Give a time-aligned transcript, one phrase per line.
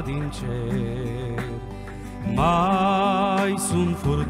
[0.00, 1.44] din cer.
[2.34, 4.23] Mai sunt furtuni,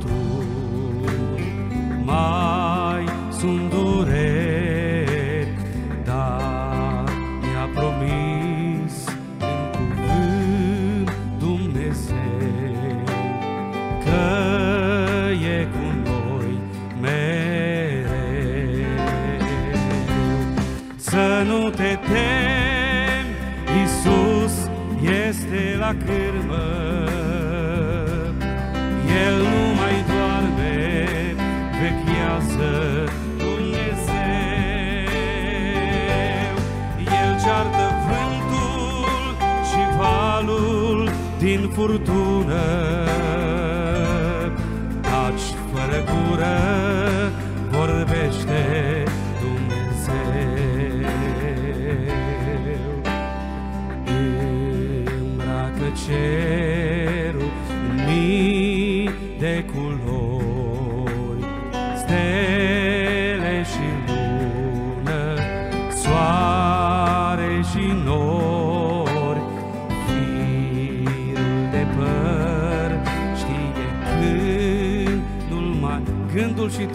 [25.91, 26.34] este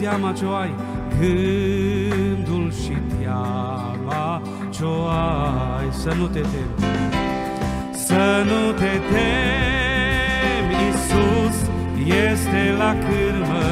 [0.09, 0.73] teama ce o ai,
[1.19, 6.89] gândul și teama ce o ai, să nu te temi.
[7.91, 11.57] Să nu te temi, Iisus
[12.05, 13.67] este la cârmă.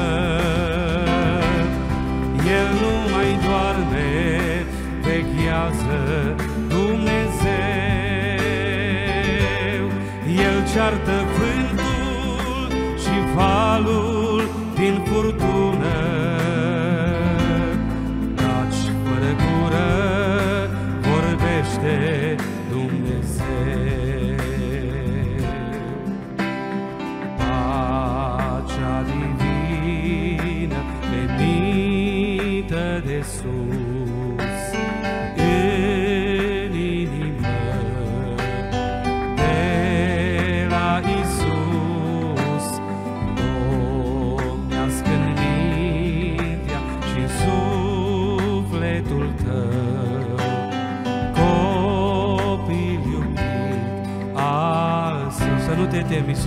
[2.58, 4.10] El nu mai doarme,
[5.02, 6.36] veghează
[6.68, 7.48] Dumnezeu.
[10.46, 14.42] El ceartă vântul și valul
[14.76, 15.67] din furtună.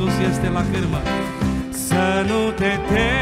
[0.01, 1.01] Iisus este la cârmă.
[1.71, 3.20] Să nu te temi,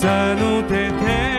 [0.00, 1.35] Să nu te temi,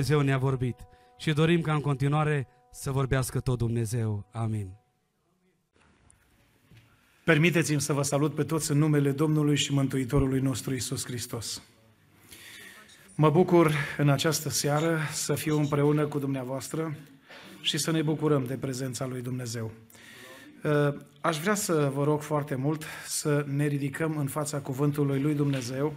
[0.00, 0.76] Dumnezeu ne-a vorbit
[1.18, 4.28] și dorim ca în continuare să vorbească tot Dumnezeu.
[4.32, 4.70] Amin.
[7.24, 11.62] Permiteți-mi să vă salut pe toți în numele Domnului și Mântuitorului nostru Isus Hristos.
[13.14, 16.96] Mă bucur în această seară să fiu împreună cu dumneavoastră
[17.60, 19.70] și să ne bucurăm de prezența lui Dumnezeu.
[20.62, 25.34] Uh, Aș vrea să vă rog foarte mult să ne ridicăm în fața cuvântului lui
[25.34, 25.94] Dumnezeu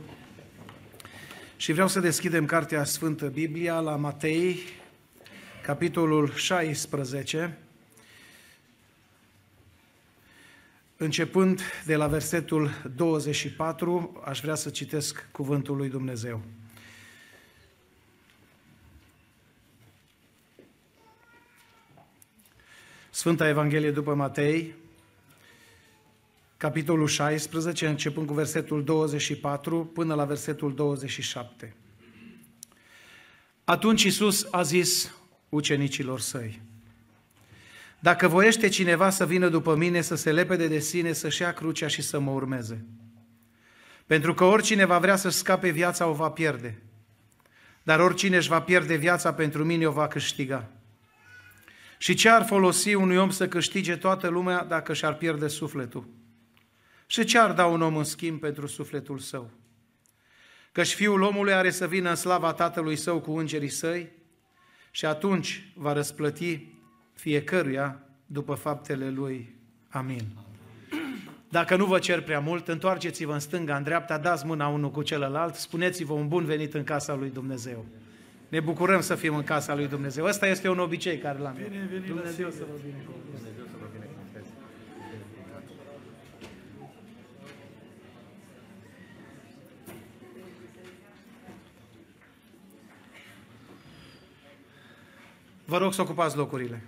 [1.64, 4.60] și vreau să deschidem Cartea Sfântă Biblia la Matei,
[5.62, 7.58] capitolul 16,
[10.98, 16.42] Începând de la versetul 24, aș vrea să citesc cuvântul lui Dumnezeu.
[23.10, 24.76] Sfânta Evanghelie după Matei,
[26.64, 31.76] capitolul 16, începând cu versetul 24 până la versetul 27.
[33.64, 35.12] Atunci Iisus a zis
[35.50, 36.62] ucenicilor săi,
[38.00, 41.88] Dacă voiește cineva să vină după mine, să se lepede de sine, să-și ia crucea
[41.88, 42.86] și să mă urmeze.
[44.06, 46.82] Pentru că oricine va vrea să scape viața o va pierde,
[47.84, 50.70] dar oricine își va pierde viața pentru mine o va câștiga.
[51.98, 56.22] Și ce ar folosi unui om să câștige toată lumea dacă și-ar pierde sufletul?
[57.14, 59.50] Și ce ar da un om în schimb pentru sufletul său?
[60.72, 64.12] Căci fiul omului are să vină în slava tatălui său cu îngerii săi
[64.92, 66.68] și atunci va răsplăti
[67.14, 69.56] fiecăruia după faptele lui.
[69.90, 70.24] Amin.
[71.50, 75.02] Dacă nu vă cer prea mult, întoarceți-vă în stânga, în dreapta, dați mâna unul cu
[75.02, 77.86] celălalt, spuneți-vă un bun venit în casa lui Dumnezeu.
[78.48, 80.26] Ne bucurăm să fim în casa lui Dumnezeu.
[80.26, 81.58] Ăsta este un obicei care l-am.
[82.08, 83.53] Dumnezeu să vă binecuvânteze.
[95.74, 96.82] Vă rog să ocupați locurile.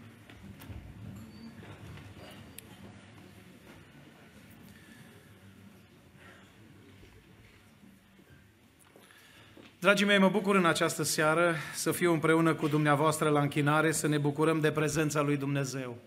[9.80, 14.08] Dragii mei, mă bucur în această seară să fiu împreună cu dumneavoastră la închinare, să
[14.08, 15.98] ne bucurăm de prezența lui Dumnezeu.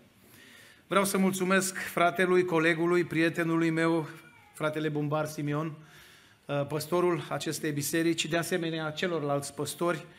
[0.87, 4.07] Vreau să mulțumesc fratelui, colegului, prietenului meu,
[4.53, 5.73] fratele Bumbar Simion,
[6.45, 10.18] uh, păstorul acestei biserici, de asemenea celorlalți păstori, uh,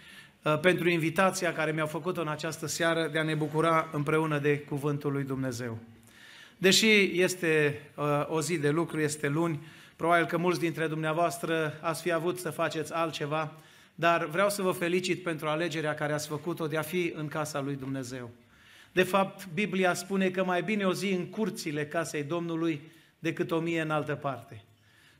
[0.60, 5.12] pentru invitația care mi-au făcut-o în această seară de a ne bucura împreună de Cuvântul
[5.12, 5.78] lui Dumnezeu.
[6.58, 9.60] Deși este uh, o zi de lucru, este luni,
[10.00, 13.52] Probabil că mulți dintre dumneavoastră ați fi avut să faceți altceva,
[13.94, 17.60] dar vreau să vă felicit pentru alegerea care ați făcut-o de a fi în casa
[17.60, 18.30] lui Dumnezeu.
[18.92, 22.80] De fapt, Biblia spune că mai bine o zi în curțile casei Domnului
[23.18, 24.64] decât o mie în altă parte.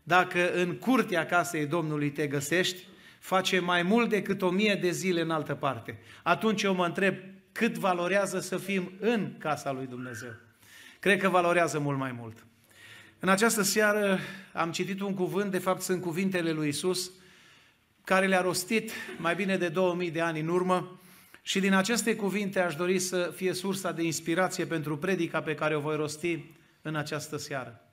[0.02, 2.84] Dacă în curtea casei Domnului te găsești,
[3.20, 5.99] face mai mult decât o mie de zile în altă parte.
[6.22, 7.14] Atunci eu mă întreb
[7.52, 10.32] cât valorează să fim în casa lui Dumnezeu.
[10.99, 12.44] Cred că valorează mult mai mult.
[13.19, 14.19] În această seară
[14.52, 17.11] am citit un cuvânt, de fapt sunt cuvintele lui Isus,
[18.05, 21.00] care le-a rostit mai bine de 2000 de ani în urmă
[21.43, 25.76] și din aceste cuvinte aș dori să fie sursa de inspirație pentru predica pe care
[25.76, 27.84] o voi rosti în această seară.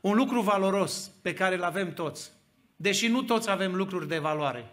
[0.00, 2.32] Un lucru valoros pe care îl avem toți,
[2.80, 4.70] deși nu toți avem lucruri de valoare.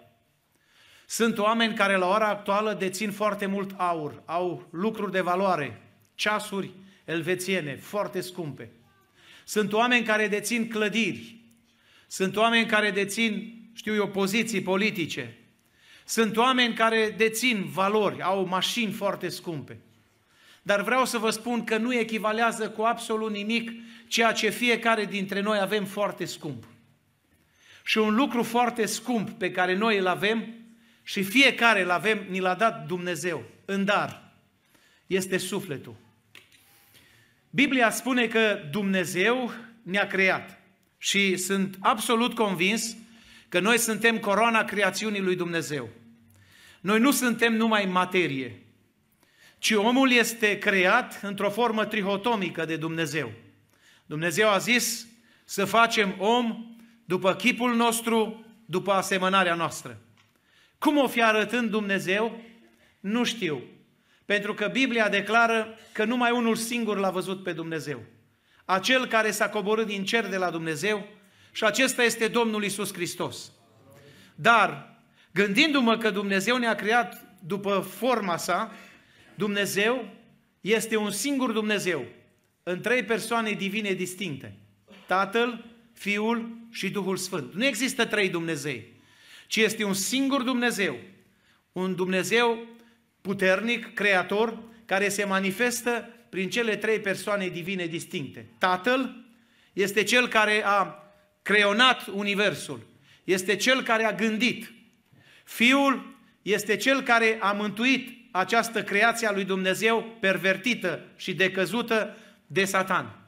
[1.06, 5.82] Sunt oameni care la ora actuală dețin foarte mult aur, au lucruri de valoare,
[6.16, 6.72] ceasuri
[7.06, 8.72] elvețiene, foarte scumpe.
[9.46, 11.36] Sunt oameni care dețin clădiri.
[12.08, 15.38] Sunt oameni care dețin, știu eu, poziții politice.
[16.06, 19.80] Sunt oameni care dețin valori, au mașini foarte scumpe.
[20.62, 23.72] Dar vreau să vă spun că nu echivalează cu absolut nimic
[24.08, 26.64] ceea ce fiecare dintre noi avem foarte scump.
[27.88, 30.54] Și un lucru foarte scump pe care noi îl avem
[31.04, 34.32] și fiecare îl avem, ni l-a dat Dumnezeu în dar,
[35.06, 35.96] este sufletul.
[37.50, 39.52] Biblia spune că Dumnezeu
[39.82, 40.60] ne-a creat
[40.98, 42.96] și sunt absolut convins
[43.50, 45.90] că noi suntem coroana creațiunii lui Dumnezeu.
[46.82, 48.62] Noi nu suntem numai materie,
[49.58, 53.32] ci omul este creat într-o formă trihotomică de Dumnezeu.
[54.06, 55.08] Dumnezeu a zis
[55.46, 56.77] să facem om
[57.08, 59.98] după chipul nostru, după asemănarea noastră.
[60.78, 62.42] Cum o fi arătând Dumnezeu?
[63.00, 63.64] Nu știu.
[64.26, 68.04] Pentru că Biblia declară că numai unul singur l-a văzut pe Dumnezeu.
[68.66, 71.08] Acel care s-a coborât din cer de la Dumnezeu
[71.52, 73.52] și acesta este Domnul Isus Hristos.
[74.36, 75.00] Dar,
[75.34, 78.72] gândindu-mă că Dumnezeu ne-a creat după forma sa,
[79.36, 80.06] Dumnezeu
[80.62, 82.06] este un singur Dumnezeu,
[82.64, 84.56] în trei persoane divine distincte.
[85.06, 85.66] Tatăl,
[85.98, 87.54] Fiul și Duhul Sfânt.
[87.54, 88.94] Nu există trei Dumnezei,
[89.48, 90.98] ci este un singur Dumnezeu.
[91.72, 92.68] Un Dumnezeu
[93.22, 98.46] puternic, creator, care se manifestă prin cele trei persoane divine distincte.
[98.58, 99.26] Tatăl
[99.74, 101.04] este cel care a
[101.42, 102.88] creionat universul,
[103.24, 104.72] este cel care a gândit.
[105.44, 112.66] Fiul este cel care a mântuit această creație a lui Dumnezeu pervertită și decăzută de
[112.66, 113.20] Satan.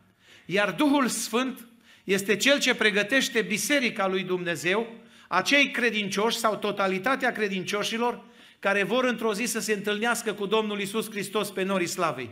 [0.45, 1.68] Iar Duhul Sfânt
[2.03, 4.95] este cel ce pregătește biserica lui Dumnezeu,
[5.27, 8.23] acei credincioși sau totalitatea credincioșilor
[8.59, 12.29] care vor într-o zi să se întâlnească cu Domnul Isus Hristos pe norii slavei.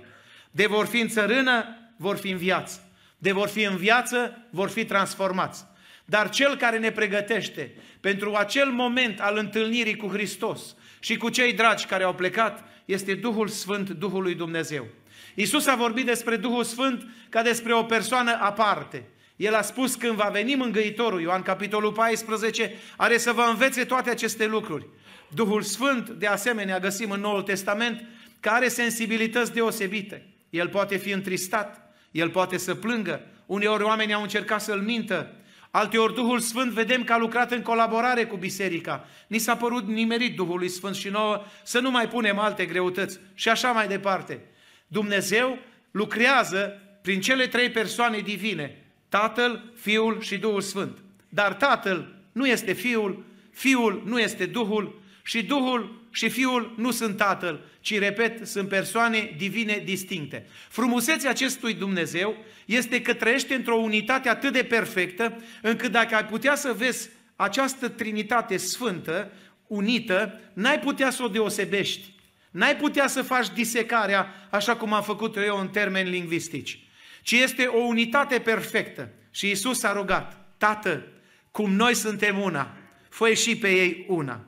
[0.52, 1.66] De vor fi în țărână,
[1.98, 2.82] vor fi în viață.
[3.18, 5.66] De vor fi în viață, vor fi transformați.
[6.06, 11.54] Dar cel care ne pregătește pentru acel moment al întâlnirii cu Hristos și cu cei
[11.54, 14.88] dragi care au plecat, este Duhul Sfânt, Duhul lui Dumnezeu.
[15.36, 19.04] Isus a vorbit despre Duhul Sfânt ca despre o persoană aparte.
[19.38, 24.10] El a spus când va veni mângâitorul, Ioan capitolul 14, are să vă învețe toate
[24.10, 24.88] aceste lucruri.
[25.34, 28.04] Duhul Sfânt, de asemenea, găsim în Noul Testament,
[28.40, 30.28] care are sensibilități deosebite.
[30.50, 35.32] El poate fi întristat, el poate să plângă, uneori oamenii au încercat să-l mintă,
[35.72, 39.08] Alteori Duhul Sfânt vedem că a lucrat în colaborare cu biserica.
[39.28, 43.50] Ni s-a părut nimerit Duhului Sfânt și nouă să nu mai punem alte greutăți și
[43.50, 44.42] așa mai departe.
[44.88, 45.58] Dumnezeu
[45.92, 50.98] lucrează prin cele trei persoane divine, Tatăl, Fiul și Duhul Sfânt.
[51.30, 57.18] Dar Tatăl nu este Fiul, Fiul nu este Duhul și Duhul și Fiul nu sunt
[57.18, 60.48] Tatăl, ci, repet, sunt persoane divine distincte.
[60.70, 62.36] Frumusețea acestui Dumnezeu
[62.66, 67.90] este că trăiește într-o unitate atât de perfectă, încât dacă ai putea să vezi această
[67.90, 69.32] Trinitate Sfântă,
[69.68, 72.14] unită, n-ai putea să o deosebești.
[72.52, 76.80] N-ai putea să faci disecarea așa cum am făcut eu în termeni lingvistici,
[77.28, 79.10] ci este o unitate perfectă.
[79.32, 81.08] Și Isus a rugat, Tată,
[81.52, 82.78] cum noi suntem una,
[83.10, 84.46] fă și pe ei una.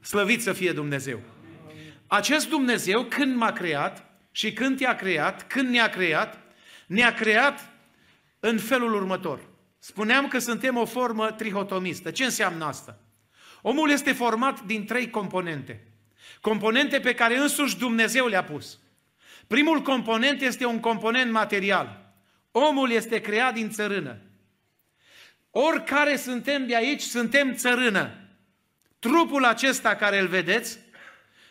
[0.00, 1.20] Slăvit să fie Dumnezeu!
[2.06, 6.40] Acest Dumnezeu, când m-a creat și când te-a creat, când ne-a creat,
[6.86, 7.70] ne-a creat
[8.40, 9.40] în felul următor.
[9.78, 12.10] Spuneam că suntem o formă trihotomistă.
[12.10, 12.98] Ce înseamnă asta?
[13.62, 15.86] Omul este format din trei componente.
[16.40, 18.78] Componente pe care însuși Dumnezeu le-a pus.
[19.46, 22.03] Primul component este un component material.
[22.56, 24.18] Omul este creat din țărână.
[25.50, 28.10] Oricare suntem de aici, suntem țărână.
[28.98, 30.78] Trupul acesta care îl vedeți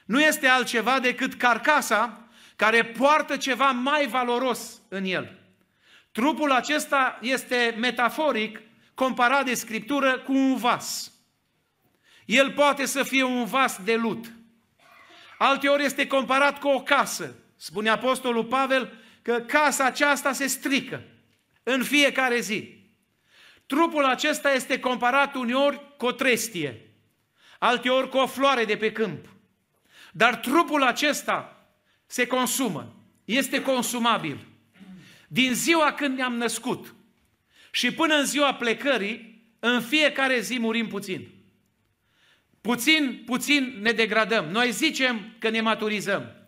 [0.05, 5.39] nu este altceva decât carcasa care poartă ceva mai valoros în el.
[6.11, 8.61] Trupul acesta este metaforic
[8.93, 11.11] comparat de Scriptură cu un vas.
[12.25, 14.31] El poate să fie un vas de lut.
[15.37, 17.35] Alteori este comparat cu o casă.
[17.55, 21.03] Spune Apostolul Pavel că casa aceasta se strică
[21.63, 22.81] în fiecare zi.
[23.65, 26.81] Trupul acesta este comparat uneori cu o trestie,
[27.59, 29.25] alteori cu o floare de pe câmp.
[30.11, 31.67] Dar trupul acesta
[32.05, 34.45] se consumă, este consumabil.
[35.27, 36.93] Din ziua când ne-am născut
[37.71, 41.27] și până în ziua plecării, în fiecare zi murim puțin.
[42.61, 44.45] Puțin, puțin ne degradăm.
[44.45, 46.42] Noi zicem că ne maturizăm.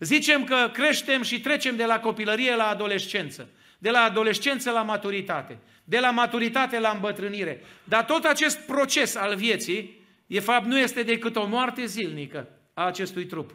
[0.00, 5.58] Zicem că creștem și trecem de la copilărie la adolescență, de la adolescență la maturitate,
[5.84, 7.64] de la maturitate la îmbătrânire.
[7.84, 12.86] Dar tot acest proces al vieții, de fapt, nu este decât o moarte zilnică a
[12.86, 13.54] acestui trup.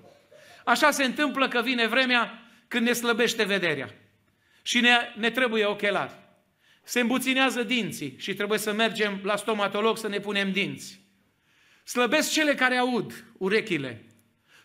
[0.65, 3.89] Așa se întâmplă că vine vremea când ne slăbește vederea
[4.61, 6.11] și ne, ne trebuie ochelari.
[6.83, 10.99] Se îmbuținează dinții și trebuie să mergem la stomatolog să ne punem dinți.
[11.83, 14.05] Slăbesc cele care aud urechile.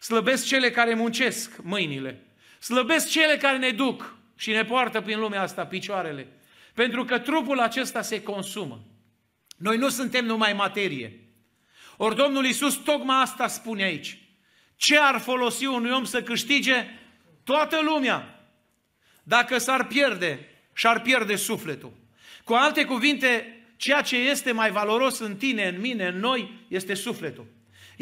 [0.01, 2.27] Slăbesc cele care muncesc mâinile.
[2.59, 6.27] Slăbesc cele care ne duc și ne poartă prin lumea asta picioarele.
[6.75, 8.85] Pentru că trupul acesta se consumă.
[9.57, 11.21] Noi nu suntem numai materie.
[11.97, 14.19] Ori Domnul Iisus tocmai asta spune aici.
[14.77, 16.87] Ce ar folosi unui om să câștige
[17.45, 18.41] toată lumea
[19.23, 21.93] dacă s-ar pierde și ar pierde sufletul?
[22.45, 26.95] Cu alte cuvinte, ceea ce este mai valoros în tine, în mine, în noi, este
[26.95, 27.47] sufletul.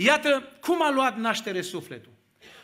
[0.00, 2.12] Iată cum a luat naștere sufletul.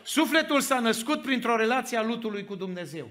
[0.03, 3.09] Sufletul s-a născut printr-o relație a lutului cu Dumnezeu.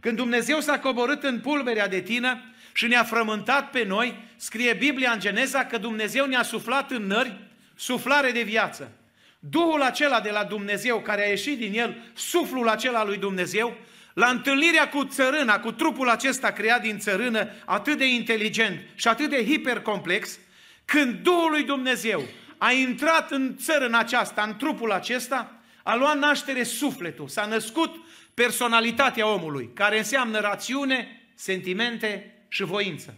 [0.00, 5.10] Când Dumnezeu s-a coborât în pulberea de tine și ne-a frământat pe noi, scrie Biblia
[5.10, 7.36] în Geneza că Dumnezeu ne-a suflat în nări
[7.74, 8.90] suflare de viață.
[9.38, 13.76] Duhul acela de la Dumnezeu care a ieșit din el, suflul acela lui Dumnezeu,
[14.12, 19.30] la întâlnirea cu țărâna, cu trupul acesta creat din țărână, atât de inteligent și atât
[19.30, 20.38] de hipercomplex,
[20.84, 22.22] când Duhul lui Dumnezeu
[22.64, 27.94] a intrat în țărâna aceasta, în trupul acesta, a luat naștere sufletul, s-a născut
[28.34, 33.14] personalitatea omului, care înseamnă rațiune, sentimente și voință.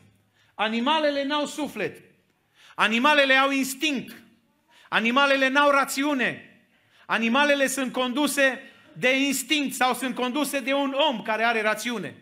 [0.55, 2.03] Animalele n-au suflet,
[2.75, 4.15] animalele au instinct,
[4.89, 6.61] animalele n-au rațiune,
[7.07, 8.63] animalele sunt conduse
[8.93, 12.17] de instinct sau sunt conduse de un om care are rațiune.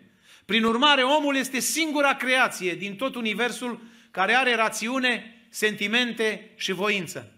[0.45, 7.32] Prin urmare, omul este singura creație din tot universul care are rațiune, sentimente și voință.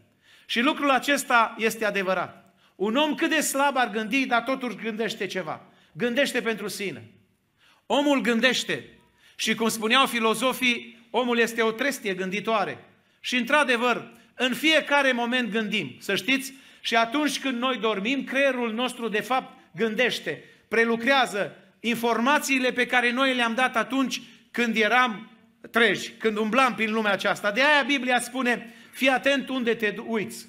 [0.46, 2.54] Și lucrul acesta este adevărat.
[2.76, 5.66] Un om cât de slab ar gândi, dar totuși gândește ceva.
[5.92, 7.10] Gândește pentru sine.
[7.86, 8.88] Omul gândește.
[9.36, 12.84] Și cum spuneau filozofii, omul este o trestie gânditoare.
[13.20, 15.96] Și într-adevăr, în fiecare moment gândim.
[15.98, 22.86] Să știți, și atunci când noi dormim, creierul nostru de fapt gândește, prelucrează informațiile pe
[22.86, 24.20] care noi le-am dat atunci
[24.50, 25.35] când eram
[25.70, 27.50] treji, când umblam prin lumea aceasta.
[27.50, 30.46] De aia Biblia spune, fii atent unde te uiți,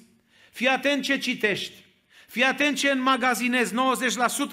[0.52, 1.84] fii atent ce citești,
[2.28, 3.74] fii atent ce înmagazinezi,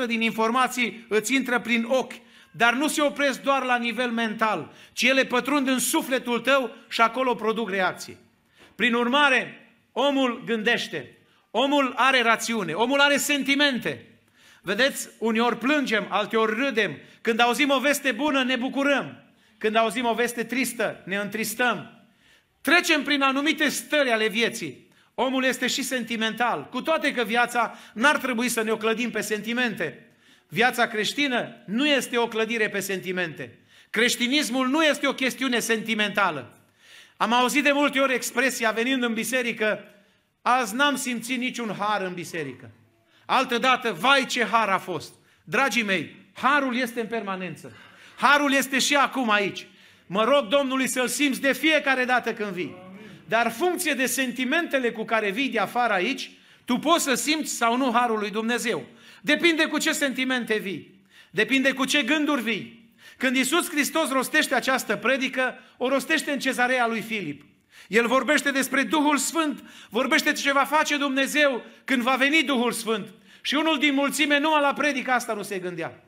[0.04, 2.14] 90% din informații îți intră prin ochi,
[2.52, 7.02] dar nu se opresc doar la nivel mental, ci ele pătrund în sufletul tău și
[7.02, 8.18] acolo produc reacții.
[8.76, 11.16] Prin urmare, omul gândește,
[11.58, 14.06] Omul are rațiune, omul are sentimente.
[14.62, 16.98] Vedeți, uneori plângem, alteori râdem.
[17.22, 19.25] Când auzim o veste bună, ne bucurăm.
[19.58, 22.06] Când auzim o veste tristă, ne întristăm.
[22.62, 24.88] Trecem prin anumite stări ale vieții.
[25.16, 29.22] Omul este și sentimental, cu toate că viața n-ar trebui să ne o clădim pe
[29.22, 30.10] sentimente.
[30.48, 33.58] Viața creștină nu este o clădire pe sentimente.
[33.90, 36.58] Creștinismul nu este o chestiune sentimentală.
[37.18, 39.84] Am auzit de multe ori expresia venind în biserică,
[40.42, 42.70] azi n-am simțit niciun har în biserică.
[43.26, 45.14] Altă dată, vai ce har a fost.
[45.44, 47.72] Dragii mei, harul este în permanență.
[48.16, 49.68] Harul este și acum aici.
[50.06, 52.76] Mă rog Domnului să-l simți de fiecare dată când vii.
[53.28, 56.32] Dar funcție de sentimentele cu care vii de afară aici,
[56.66, 58.86] tu poți să simți sau nu harul lui Dumnezeu.
[59.22, 60.94] Depinde cu ce sentimente vii.
[61.32, 62.94] Depinde cu ce gânduri vii.
[63.18, 67.44] Când Iisus Hristos rostește această predică, o rostește în cezarea lui Filip.
[67.88, 73.08] El vorbește despre Duhul Sfânt, vorbește ce va face Dumnezeu când va veni Duhul Sfânt.
[73.42, 76.04] Și unul din mulțime numai la predica asta nu se gândea.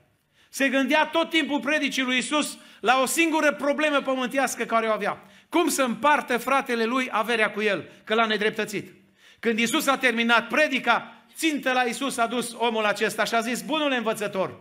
[0.58, 5.22] Se gândea tot timpul predicii lui Isus la o singură problemă pământească care o avea.
[5.50, 8.94] Cum să împartă fratele lui averea cu el, că l-a nedreptățit.
[9.40, 13.62] Când Isus a terminat predica, țintă la Isus a dus omul acesta și a zis,
[13.62, 14.60] bunul învățător,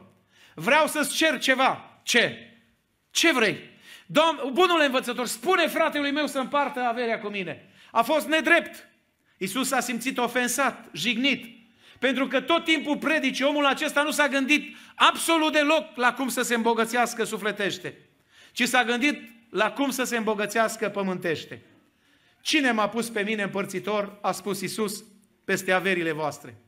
[0.55, 2.01] vreau să-ți cer ceva.
[2.03, 2.53] Ce?
[3.11, 3.59] Ce vrei?
[4.07, 7.71] Domn, bunul învățător, spune fratelui meu să împartă averea cu mine.
[7.91, 8.89] A fost nedrept.
[9.39, 11.66] Isus a simțit ofensat, jignit,
[11.99, 16.43] pentru că tot timpul predice, omul acesta nu s-a gândit absolut deloc la cum să
[16.43, 17.99] se îmbogățească sufletește,
[18.53, 21.63] ci s-a gândit la cum să se îmbogățească pământește.
[22.41, 25.05] Cine m-a pus pe mine împărțitor, a spus Isus,
[25.45, 26.61] peste averile voastre.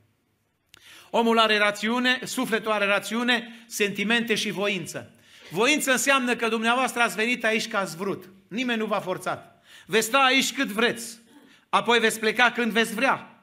[1.09, 5.13] Omul are rațiune, sufletul are rațiune, sentimente și voință.
[5.49, 8.29] Voință înseamnă că dumneavoastră ați venit aici că ați vrut.
[8.47, 9.63] Nimeni nu v-a forțat.
[9.85, 11.19] Veți sta aici cât vreți.
[11.69, 13.38] Apoi veți pleca când veți vrea.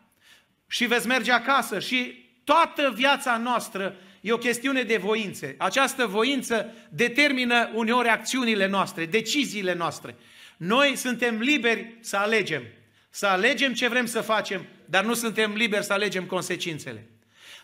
[0.68, 1.78] Și veți merge acasă.
[1.78, 5.54] Și toată viața noastră e o chestiune de voințe.
[5.58, 10.16] Această voință determină uneori acțiunile noastre, deciziile noastre.
[10.56, 12.62] Noi suntem liberi să alegem.
[13.10, 17.06] Să alegem ce vrem să facem, dar nu suntem liberi să alegem consecințele.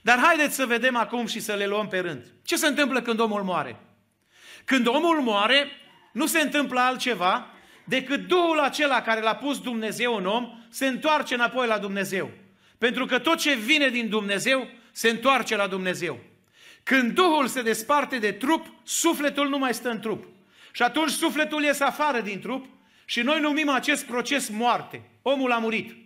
[0.02, 2.24] Dar haideți să vedem acum și să le luăm pe rând.
[2.44, 3.80] Ce se întâmplă când omul moare?
[4.64, 5.66] Când omul moare,
[6.12, 7.46] nu se întâmplă altceva
[7.84, 12.30] decât Duhul acela care l-a pus Dumnezeu în om se întoarce înapoi la Dumnezeu.
[12.82, 16.18] Pentru că tot ce vine din Dumnezeu se întoarce la Dumnezeu.
[16.82, 20.24] Când Duhul se desparte de trup, sufletul nu mai stă în trup.
[20.72, 22.66] Și atunci sufletul iese afară din trup
[23.04, 25.02] și noi numim acest proces moarte.
[25.22, 25.96] Omul a murit.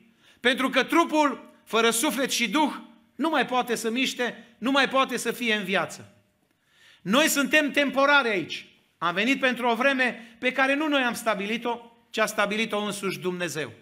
[0.40, 2.72] Pentru că trupul, fără suflet și Duh,
[3.14, 6.14] nu mai poate să miște, nu mai poate să fie în viață.
[7.02, 8.66] Noi suntem temporari aici.
[8.98, 13.18] Am venit pentru o vreme pe care nu noi am stabilit-o, ci a stabilit-o însuși
[13.18, 13.72] Dumnezeu.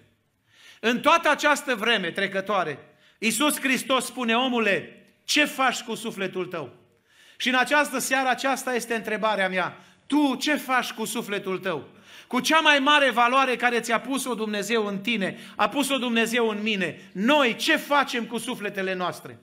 [0.87, 2.79] În toată această vreme trecătoare,
[3.19, 6.73] Iisus Hristos spune, omule, ce faci cu sufletul tău?
[7.37, 9.77] Și în această seară aceasta este întrebarea mea.
[10.07, 11.89] Tu ce faci cu sufletul tău?
[12.27, 16.63] Cu cea mai mare valoare care ți-a pus-o Dumnezeu în tine, a pus-o Dumnezeu în
[16.63, 17.01] mine.
[17.13, 19.39] Noi ce facem cu sufletele noastre?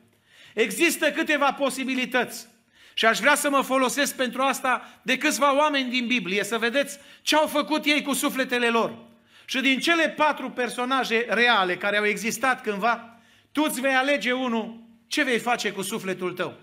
[0.54, 2.48] Există câteva posibilități.
[2.94, 7.00] Și aș vrea să mă folosesc pentru asta de câțiva oameni din Biblie, să vedeți
[7.22, 9.10] ce au făcut ei cu sufletele lor.
[9.52, 13.20] Și din cele patru personaje reale care au existat cândva,
[13.52, 16.58] tu îți vei alege unul, ce vei face cu sufletul tău?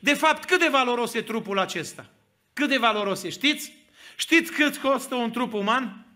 [0.00, 2.06] De fapt, cât de valoros e trupul acesta?
[2.52, 3.74] Cât de valoros e, știți?
[4.16, 6.06] Știți cât costă un trup uman?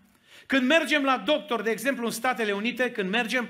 [0.45, 3.49] Când mergem la doctor, de exemplu în Statele Unite, când mergem,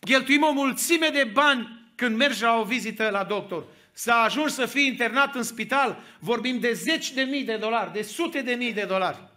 [0.00, 3.64] cheltuim o mulțime de bani când mergi la o vizită la doctor.
[3.92, 8.02] Să ajungi să fii internat în spital, vorbim de zeci de mii de dolari, de
[8.02, 9.34] sute de mii de dolari.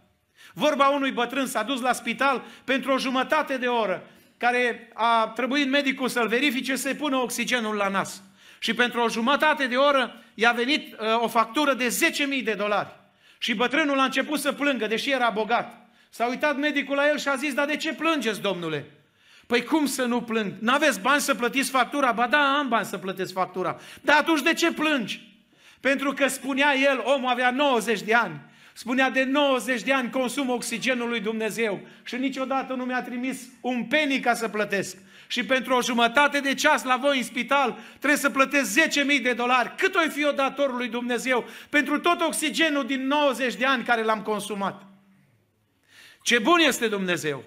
[0.54, 4.04] Vorba unui bătrân s-a dus la spital pentru o jumătate de oră,
[4.38, 8.22] care a trebuit medicul să-l verifice să-i pună oxigenul la nas.
[8.60, 11.98] Și pentru o jumătate de oră i-a venit uh, o factură de
[12.38, 12.96] 10.000 de dolari.
[13.38, 15.90] Și bătrânul a început să plângă, deși era bogat.
[16.10, 18.86] S-a uitat medicul la el și a zis, dar de ce plângeți, domnule?
[19.48, 20.54] Păi cum să nu plâng?
[20.60, 22.12] N-aveți bani să plătiți factura?
[22.12, 23.80] Ba da, am bani să plătesc factura.
[24.02, 25.28] Dar atunci de ce plângi?
[25.80, 28.40] Pentru că spunea el, omul avea 90 de ani,
[28.80, 33.84] spunea de 90 de ani consum oxigenul lui Dumnezeu și niciodată nu mi-a trimis un
[33.84, 34.98] penny ca să plătesc.
[35.28, 39.34] Și pentru o jumătate de ceas la voi în spital trebuie să plătesc 10.000 de
[39.34, 39.76] dolari.
[39.78, 44.04] Cât o fi o datorul lui Dumnezeu pentru tot oxigenul din 90 de ani care
[44.04, 44.86] l-am consumat?
[46.22, 47.44] Ce bun este Dumnezeu!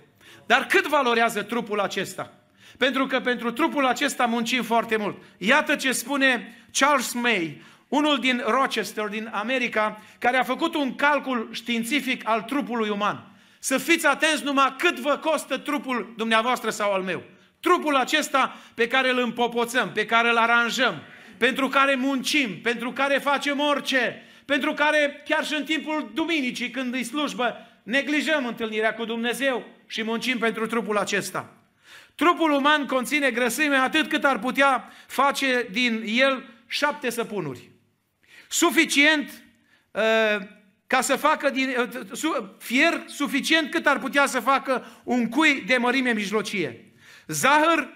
[0.46, 2.32] Dar cât valorează trupul acesta?
[2.78, 5.16] Pentru că pentru trupul acesta muncim foarte mult.
[5.38, 11.48] Iată ce spune Charles May, unul din Rochester, din America, care a făcut un calcul
[11.52, 13.26] științific al trupului uman.
[13.58, 17.22] Să fiți atenți numai cât vă costă trupul dumneavoastră sau al meu.
[17.60, 21.02] Trupul acesta pe care îl împopoțăm, pe care îl aranjăm,
[21.38, 26.94] pentru care muncim, pentru care facem orice, pentru care chiar și în timpul duminicii, când
[26.94, 31.52] îi slujbă, neglijăm întâlnirea cu Dumnezeu și muncim pentru trupul acesta.
[32.14, 37.71] Trupul uman conține grăsime atât cât ar putea face din el șapte săpunuri.
[38.52, 39.42] Suficient
[39.90, 40.02] uh,
[40.86, 45.76] ca să facă din, uh, fier suficient cât ar putea să facă un cui de
[45.76, 46.92] mărime mijlocie.
[47.26, 47.88] Zahăr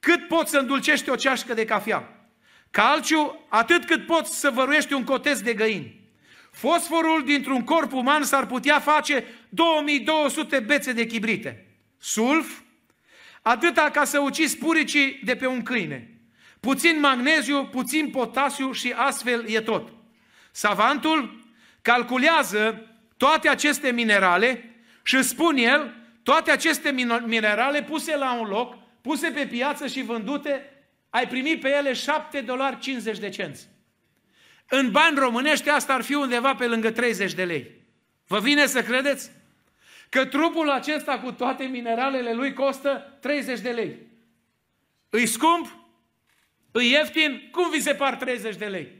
[0.00, 2.28] cât poți să îndulcești o ceașcă de cafea.
[2.70, 6.00] Calciu atât cât poți să văruiești un cotez de găini.
[6.50, 11.66] Fosforul dintr-un corp uman s-ar putea face 2200 bețe de chibrite.
[11.98, 12.58] Sulf,
[13.42, 16.20] atâta ca să ucizi puricii de pe un câine.
[16.60, 19.99] Puțin magneziu, puțin potasiu și astfel e tot.
[20.50, 21.44] Savantul
[21.82, 22.86] calculează
[23.16, 26.90] toate aceste minerale și spun el, toate aceste
[27.26, 30.72] minerale puse la un loc, puse pe piață și vândute,
[31.10, 33.68] ai primit pe ele 7 dolari 50 de cenți.
[34.68, 37.70] În bani românești asta ar fi undeva pe lângă 30 de lei.
[38.26, 39.30] Vă vine să credeți?
[40.08, 43.96] Că trupul acesta cu toate mineralele lui costă 30 de lei.
[45.10, 45.76] Îi scump?
[46.70, 47.48] Îi ieftin?
[47.50, 48.99] Cum vi se par 30 de lei?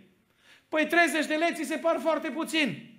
[0.71, 2.91] Păi 30 de lei ți se par foarte puțin.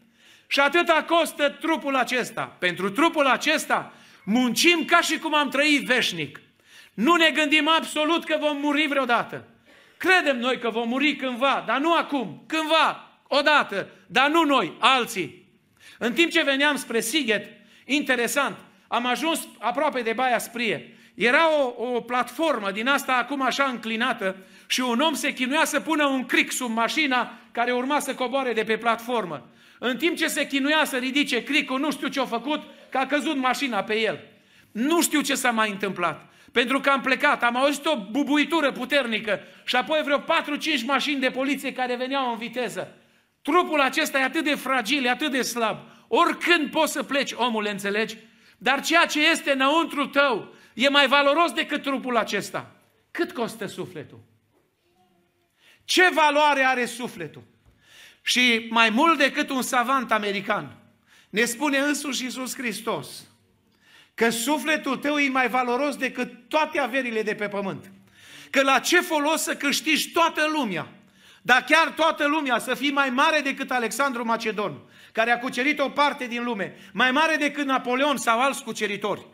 [0.47, 2.55] Și atâta costă trupul acesta.
[2.60, 6.41] Pentru trupul acesta muncim ca și cum am trăit veșnic.
[6.93, 9.47] Nu ne gândim absolut că vom muri vreodată.
[9.97, 15.45] Credem noi că vom muri cândva, dar nu acum, cândva, odată, dar nu noi, alții.
[15.97, 17.47] În timp ce veneam spre Sighet,
[17.86, 18.57] interesant,
[18.88, 20.95] am ajuns aproape de Baia Sprie.
[21.13, 24.36] Era o, o platformă din asta acum așa înclinată
[24.71, 28.53] și un om se chinuia să pună un cric sub mașina care urma să coboare
[28.53, 29.49] de pe platformă.
[29.79, 33.05] În timp ce se chinuia să ridice cricul, nu știu ce a făcut, că a
[33.05, 34.19] căzut mașina pe el.
[34.71, 36.29] Nu știu ce s-a mai întâmplat.
[36.51, 40.23] Pentru că am plecat, am auzit o bubuitură puternică și apoi vreo 4-5
[40.86, 42.97] mașini de poliție care veneau în viteză.
[43.41, 45.77] Trupul acesta e atât de fragil, e atât de slab.
[46.07, 48.17] Oricând poți să pleci, omul, înțelegi?
[48.57, 52.75] Dar ceea ce este înăuntru tău e mai valoros decât trupul acesta.
[53.12, 54.29] Cât costă sufletul?
[55.86, 57.44] Ce valoare are sufletul?
[58.22, 60.78] Și mai mult decât un savant american,
[61.30, 63.26] ne spune însuși Iisus Hristos
[64.13, 67.91] că sufletul tău e mai valoros decât toate averile de pe pământ.
[68.50, 70.88] Că la ce folos să câștigi toată lumea,
[71.41, 74.80] dar chiar toată lumea să fie mai mare decât Alexandru Macedon,
[75.12, 79.26] care a cucerit o parte din lume, mai mare decât Napoleon sau alți cuceritori.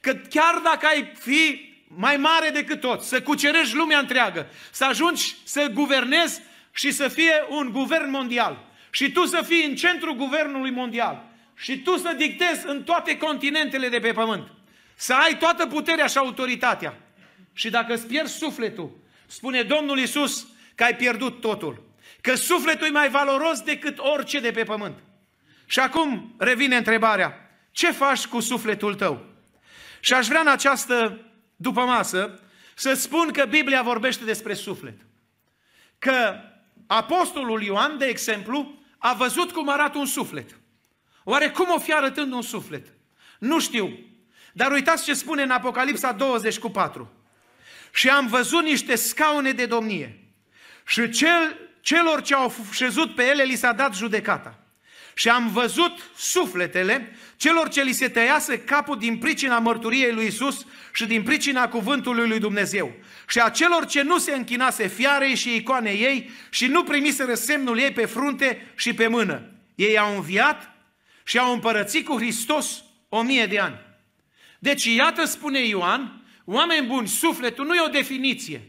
[0.00, 5.36] Că chiar dacă ai fi mai mare decât tot, să cucerești lumea întreagă, să ajungi
[5.44, 6.40] să guvernezi
[6.72, 8.64] și să fie un guvern mondial.
[8.90, 11.24] Și tu să fii în centrul guvernului mondial.
[11.56, 14.48] Și tu să dictezi în toate continentele de pe pământ.
[14.94, 16.98] Să ai toată puterea și autoritatea.
[17.52, 18.90] Și dacă îți pierzi sufletul,
[19.26, 21.82] spune Domnul Isus că ai pierdut totul.
[22.20, 24.98] Că sufletul e mai valoros decât orice de pe pământ.
[25.66, 29.26] Și acum revine întrebarea, ce faci cu sufletul tău?
[30.00, 31.20] Și aș vrea în această
[31.62, 32.40] după masă
[32.74, 35.00] să spun că Biblia vorbește despre suflet.
[35.98, 36.40] Că
[36.86, 40.58] Apostolul Ioan, de exemplu, a văzut cum arată un suflet.
[41.24, 42.86] Oare cum o fi arătând un suflet?
[43.38, 43.98] Nu știu.
[44.52, 47.12] Dar uitați ce spune în Apocalipsa 20 cu 4.
[47.92, 50.34] Și am văzut niște scaune de domnie.
[50.86, 54.61] Și cel, celor ce au șezut pe ele li s-a dat judecata.
[55.14, 60.66] Și am văzut sufletele celor ce li se tăiase capul din pricina mărturiei lui Isus
[60.92, 62.92] și din pricina cuvântului lui Dumnezeu.
[63.28, 67.78] Și a celor ce nu se închinase fiarei și icoanei ei și nu primise semnul
[67.78, 69.50] ei pe frunte și pe mână.
[69.74, 70.72] Ei au înviat
[71.24, 73.80] și au împărățit cu Hristos o mie de ani.
[74.58, 78.68] Deci iată spune Ioan, oameni buni, sufletul nu e o definiție.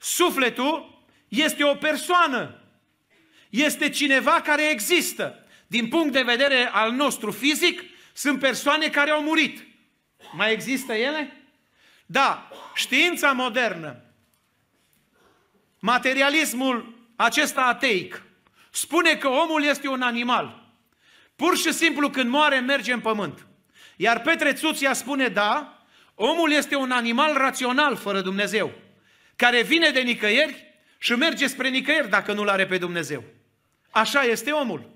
[0.00, 2.58] Sufletul este o persoană.
[3.50, 5.43] Este cineva care există.
[5.74, 7.82] Din punct de vedere al nostru fizic,
[8.12, 9.66] sunt persoane care au murit.
[10.32, 11.36] Mai există ele?
[12.06, 14.02] Da, știința modernă,
[15.78, 18.22] materialismul acesta ateic,
[18.70, 20.72] spune că omul este un animal.
[21.36, 23.46] Pur și simplu când moare merge în pământ.
[23.96, 25.84] Iar Petre Țuția spune da,
[26.14, 28.72] omul este un animal rațional fără Dumnezeu,
[29.36, 33.24] care vine de nicăieri și merge spre nicăieri dacă nu-L are pe Dumnezeu.
[33.90, 34.93] Așa este omul.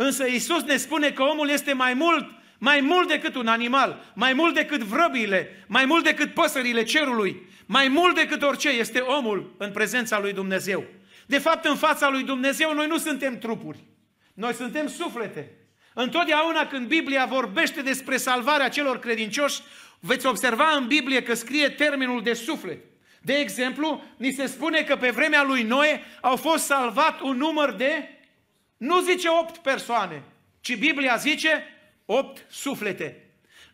[0.00, 4.32] Însă Isus ne spune că omul este mai mult, mai mult decât un animal, mai
[4.32, 9.70] mult decât vrăbile, mai mult decât păsările cerului, mai mult decât orice este omul în
[9.70, 10.84] prezența lui Dumnezeu.
[11.26, 13.84] De fapt, în fața lui Dumnezeu noi nu suntem trupuri.
[14.34, 15.50] Noi suntem suflete.
[15.94, 19.60] Întotdeauna când Biblia vorbește despre salvarea celor credincioși,
[20.00, 22.78] veți observa în Biblie că scrie termenul de suflet.
[23.22, 27.72] De exemplu, ni se spune că pe vremea lui Noe au fost salvat un număr
[27.72, 28.17] de
[28.78, 30.22] Nu zice opt persoane,
[30.60, 31.64] ci Biblia zice
[32.06, 33.22] opt suflete.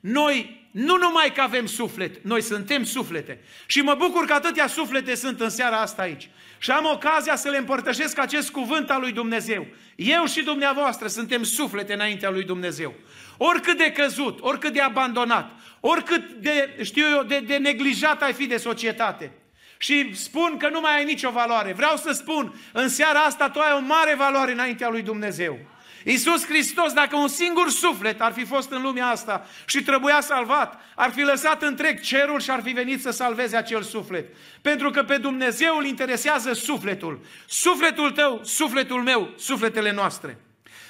[0.00, 3.40] Noi nu numai că avem suflet, noi suntem suflete.
[3.66, 6.30] Și mă bucur că atâtea suflete sunt în seara asta aici.
[6.58, 9.66] Și am ocazia să le împărtășesc acest cuvânt al lui Dumnezeu.
[9.96, 12.94] Eu și dumneavoastră suntem suflete înaintea lui Dumnezeu.
[13.36, 18.46] Oricât de căzut, oricât de abandonat, oricât de, știu eu, de, de neglijat ai fi
[18.46, 19.32] de societate.
[19.78, 21.72] Și spun că nu mai ai nicio valoare.
[21.72, 25.58] Vreau să spun, în seara asta tu ai o mare valoare înaintea lui Dumnezeu.
[26.04, 30.80] Iisus Hristos, dacă un singur suflet ar fi fost în lumea asta și trebuia salvat,
[30.94, 34.34] ar fi lăsat întreg cerul și ar fi venit să salveze acel suflet.
[34.62, 37.20] Pentru că pe Dumnezeu îl interesează sufletul.
[37.46, 40.38] Sufletul tău, sufletul meu, sufletele noastre.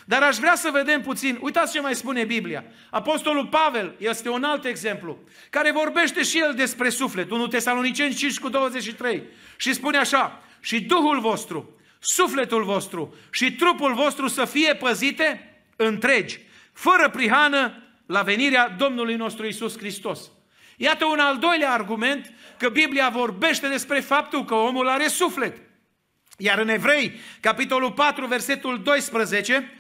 [0.05, 2.65] Dar aș vrea să vedem puțin, uitați ce mai spune Biblia.
[2.91, 5.19] Apostolul Pavel este un alt exemplu,
[5.51, 9.23] care vorbește și el despre suflet, 1 Tesaloniceni 5 cu 23
[9.57, 16.41] și spune așa, și Duhul vostru, sufletul vostru și trupul vostru să fie păzite întregi,
[16.73, 20.31] fără prihană, la venirea Domnului nostru Isus Hristos.
[20.77, 25.57] Iată un al doilea argument că Biblia vorbește despre faptul că omul are suflet.
[26.39, 29.73] Iar în Evrei, capitolul 4, versetul 12,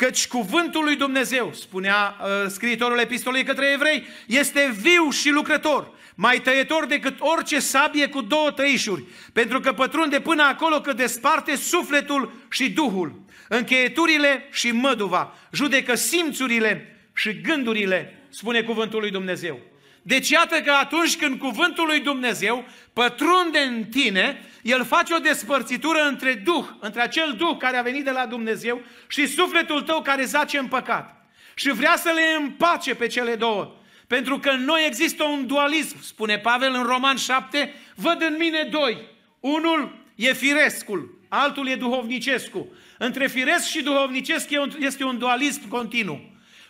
[0.00, 6.40] Căci cuvântul lui Dumnezeu, spunea uh, scriitorul epistolei către evrei, este viu și lucrător, mai
[6.40, 12.32] tăietor decât orice sabie cu două tăișuri, pentru că pătrunde până acolo că desparte sufletul
[12.50, 19.60] și duhul, încheieturile și măduva, judecă simțurile și gândurile, spune cuvântul lui Dumnezeu.
[20.02, 25.98] Deci iată că atunci când cuvântul lui Dumnezeu pătrunde în tine, el face o despărțitură
[26.08, 30.24] între Duh, între acel Duh care a venit de la Dumnezeu și sufletul tău care
[30.24, 31.26] zace în păcat.
[31.54, 33.74] Și vrea să le împace pe cele două.
[34.06, 38.68] Pentru că în noi există un dualism, spune Pavel în Roman 7, văd în mine
[38.70, 38.98] doi.
[39.40, 42.66] Unul e firescul, altul e duhovnicescul.
[42.98, 46.20] Între firesc și duhovnicesc este un dualism continuu.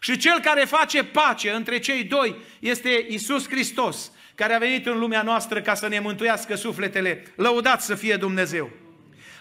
[0.02, 4.98] Și cel care face pace între cei doi este Isus Hristos, care a venit în
[4.98, 7.24] lumea noastră ca să ne mântuiască sufletele.
[7.36, 8.70] Lăudați să fie Dumnezeu!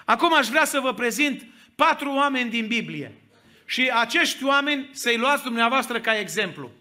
[0.05, 1.45] Acum aș vrea să vă prezint
[1.75, 3.13] patru oameni din Biblie.
[3.65, 6.71] Și acești oameni să-i luați dumneavoastră ca exemplu.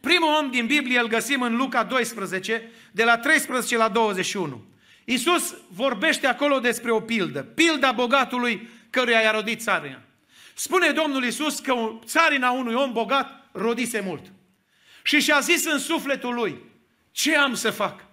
[0.00, 4.64] Primul om din Biblie îl găsim în Luca 12, de la 13 la 21.
[5.04, 10.03] Iisus vorbește acolo despre o pildă, pilda bogatului căruia i-a rodit țarina.
[10.54, 14.32] Spune Domnul Iisus că țarina unui om bogat rodise mult.
[15.02, 16.62] Și și-a zis în sufletul lui,
[17.12, 18.04] ce am să fac?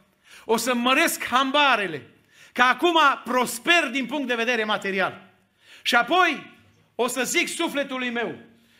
[0.45, 2.07] O să măresc hambarele,
[2.53, 5.29] că acum prosper din punct de vedere material.
[5.81, 6.57] Și apoi
[6.95, 8.35] o să zic sufletului meu,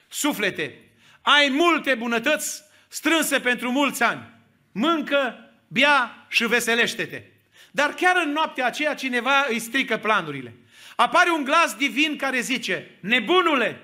[0.08, 4.30] suflete, ai multe bunătăți strânse pentru mulți ani.
[4.72, 7.24] Mâncă, bea și veselește-te.
[7.72, 10.54] Dar chiar în noaptea aceea cineva îi strică planurile.
[10.96, 13.82] Apare un glas divin care zice, nebunule,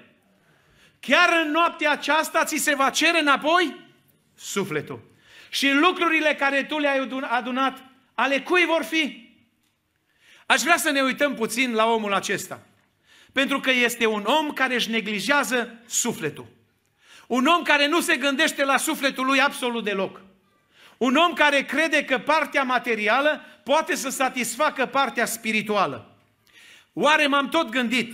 [1.00, 3.76] chiar în noaptea aceasta ți se va cere înapoi
[4.36, 5.00] sufletul.
[5.50, 9.30] Și lucrurile care tu le-ai adunat, ale cui vor fi?
[10.46, 12.62] Aș vrea să ne uităm puțin la omul acesta.
[13.32, 16.48] Pentru că este un om care își neglijează sufletul.
[17.28, 20.22] Un om care nu se gândește la sufletul lui absolut deloc.
[20.98, 26.17] Un om care crede că partea materială poate să satisfacă partea spirituală.
[27.00, 28.14] Oare m-am tot gândit,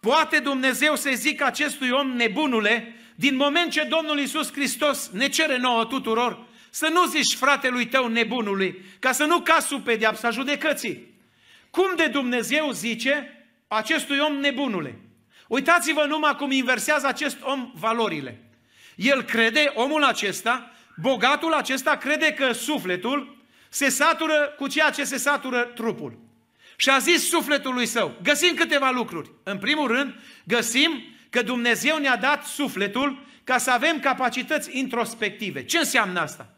[0.00, 5.58] poate Dumnezeu să zică acestui om nebunule, din moment ce Domnul Iisus Hristos ne cere
[5.58, 11.14] nouă tuturor, să nu zici fratelui tău nebunului, ca să nu cazi sub pedeapsa judecății.
[11.70, 14.98] Cum de Dumnezeu zice acestui om nebunule?
[15.48, 18.42] Uitați-vă numai cum inversează acest om valorile.
[18.96, 23.36] El crede, omul acesta, bogatul acesta crede că sufletul
[23.68, 26.23] se satură cu ceea ce se satură trupul.
[26.76, 29.30] Și a zis sufletului său, găsim câteva lucruri.
[29.42, 35.64] În primul rând, găsim că Dumnezeu ne-a dat sufletul ca să avem capacități introspective.
[35.64, 36.54] Ce înseamnă asta?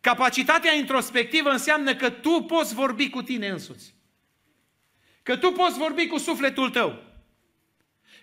[0.00, 3.94] Capacitatea introspectivă înseamnă că tu poți vorbi cu tine însuți.
[5.22, 7.02] Că tu poți vorbi cu sufletul tău.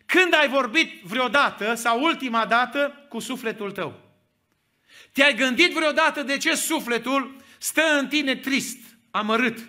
[0.06, 4.00] Când ai vorbit vreodată sau ultima dată cu sufletul tău?
[5.12, 8.78] Te-ai gândit vreodată de ce sufletul stă în tine trist,
[9.12, 9.60] amărât?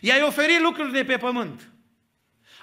[0.00, 1.68] I-ai oferit lucruri de pe pământ.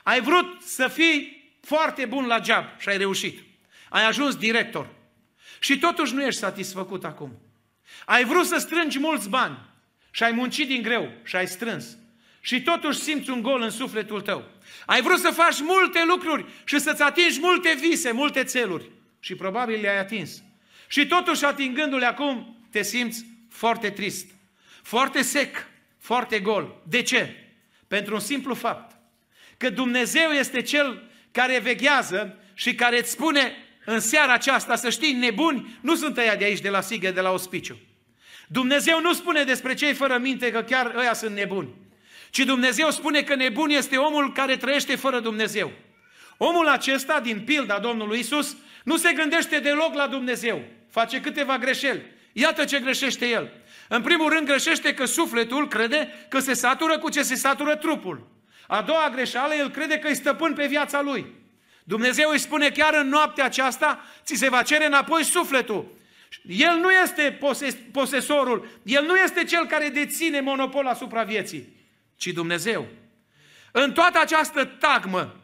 [0.04, 3.40] Ai vrut să fii foarte bun la job și ai reușit.
[3.90, 4.88] Ai ajuns director.
[5.60, 7.32] Și totuși nu ești satisfăcut acum.
[8.06, 9.58] Ai vrut să strângi mulți bani
[10.12, 11.98] și ai muncit din greu și ai strâns.
[12.42, 14.50] Și totuși simți un gol în sufletul tău.
[14.86, 18.90] Ai vrut să faci multe lucruri și să-ți atingi multe vise, multe țeluri.
[19.20, 20.44] Și probabil le-ai atins.
[20.88, 24.28] Și totuși atingându-le acum, te simți foarte trist,
[24.82, 25.68] foarte sec,
[26.02, 26.82] foarte gol.
[26.88, 27.36] De ce?
[27.88, 28.96] Pentru un simplu fapt.
[29.58, 35.14] Că Dumnezeu este Cel care veghează și care îți spune în seara aceasta să știi,
[35.14, 37.78] nebuni nu sunt ăia de aici, de la Sighe, de la ospiciu.
[38.48, 41.70] Dumnezeu nu spune despre cei fără minte că chiar ăia sunt nebuni.
[42.30, 45.72] Ci Dumnezeu spune că nebun este omul care trăiește fără Dumnezeu.
[46.38, 50.64] Omul acesta, din pilda Domnului Isus, nu se gândește deloc la Dumnezeu.
[50.90, 52.02] Face câteva greșeli.
[52.34, 53.52] Iată ce greșește el.
[53.94, 58.28] În primul rând greșește că sufletul crede că se satură cu ce se satură trupul.
[58.68, 61.26] A doua greșeală, el crede că îi stăpân pe viața lui.
[61.84, 65.98] Dumnezeu îi spune chiar în noaptea aceasta, ți se va cere înapoi sufletul.
[66.44, 71.76] El nu este poses- posesorul, el nu este cel care deține monopol asupra vieții,
[72.16, 72.88] ci Dumnezeu.
[73.72, 75.36] În toată această tagmă,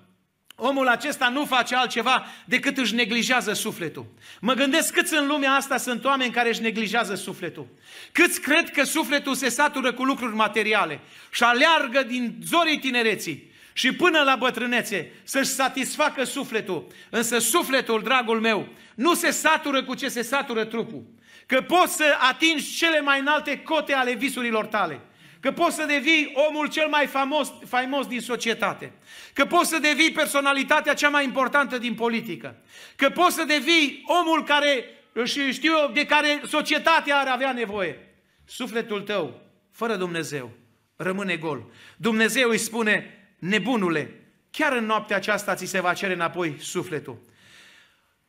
[0.59, 4.05] Omul acesta nu face altceva decât își neglijează sufletul.
[4.39, 7.67] Mă gândesc câți în lumea asta sunt oameni care își neglijează sufletul.
[8.11, 10.99] Câți cred că sufletul se satură cu lucruri materiale
[11.31, 16.87] și aleargă din zorii tinereții și până la bătrânețe să-și satisfacă sufletul.
[17.09, 21.03] Însă sufletul, dragul meu, nu se satură cu ce se satură trupul.
[21.45, 24.99] Că poți să atingi cele mai înalte cote ale visurilor tale
[25.47, 28.91] că poți să devii omul cel mai faimos, faimos din societate,
[29.33, 32.55] că poți să devii personalitatea cea mai importantă din politică,
[32.95, 34.85] că poți să devii omul care,
[35.23, 37.99] și știu eu, de care societatea ar avea nevoie.
[38.45, 40.51] Sufletul tău, fără Dumnezeu,
[40.95, 41.65] rămâne gol.
[41.97, 47.21] Dumnezeu îi spune, nebunule, chiar în noaptea aceasta ți se va cere înapoi sufletul.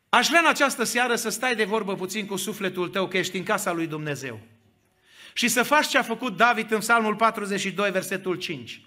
[0.08, 3.36] Aș vrea în această seară să stai de vorbă puțin cu sufletul tău, că ești
[3.36, 4.40] în casa lui Dumnezeu
[5.38, 8.80] și să faci ce a făcut David în Psalmul 42, versetul 5.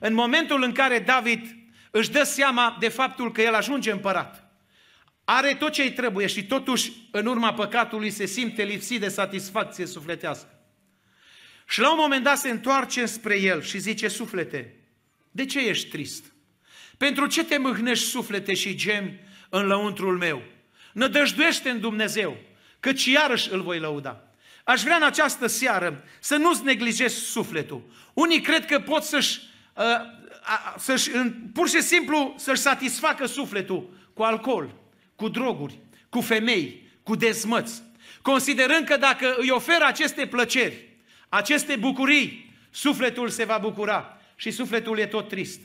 [0.00, 1.56] În momentul în care David
[1.90, 4.52] își dă seama de faptul că el ajunge împărat,
[5.24, 9.86] are tot ce îi trebuie și totuși în urma păcatului se simte lipsit de satisfacție
[9.86, 10.48] sufletească.
[11.68, 14.74] Și la un moment dat se întoarce spre el și zice, suflete,
[15.30, 16.24] de ce ești trist?
[16.96, 20.42] Pentru ce te mâhnești suflete și gemi în lăuntrul meu?
[20.92, 22.36] Nădăjduiește în Dumnezeu,
[22.80, 24.24] căci iarăși îl voi lăuda.
[24.64, 27.82] Aș vrea în această seară să nu-ți neglijezi sufletul.
[28.12, 29.40] Unii cred că pot să-și,
[29.76, 29.84] uh,
[30.78, 31.10] să-și,
[31.52, 34.74] pur și simplu să-și satisfacă sufletul cu alcool,
[35.16, 37.82] cu droguri, cu femei, cu dezmăți,
[38.22, 40.88] considerând că dacă îi oferă aceste plăceri,
[41.28, 45.60] aceste bucurii, sufletul se va bucura și sufletul e tot trist.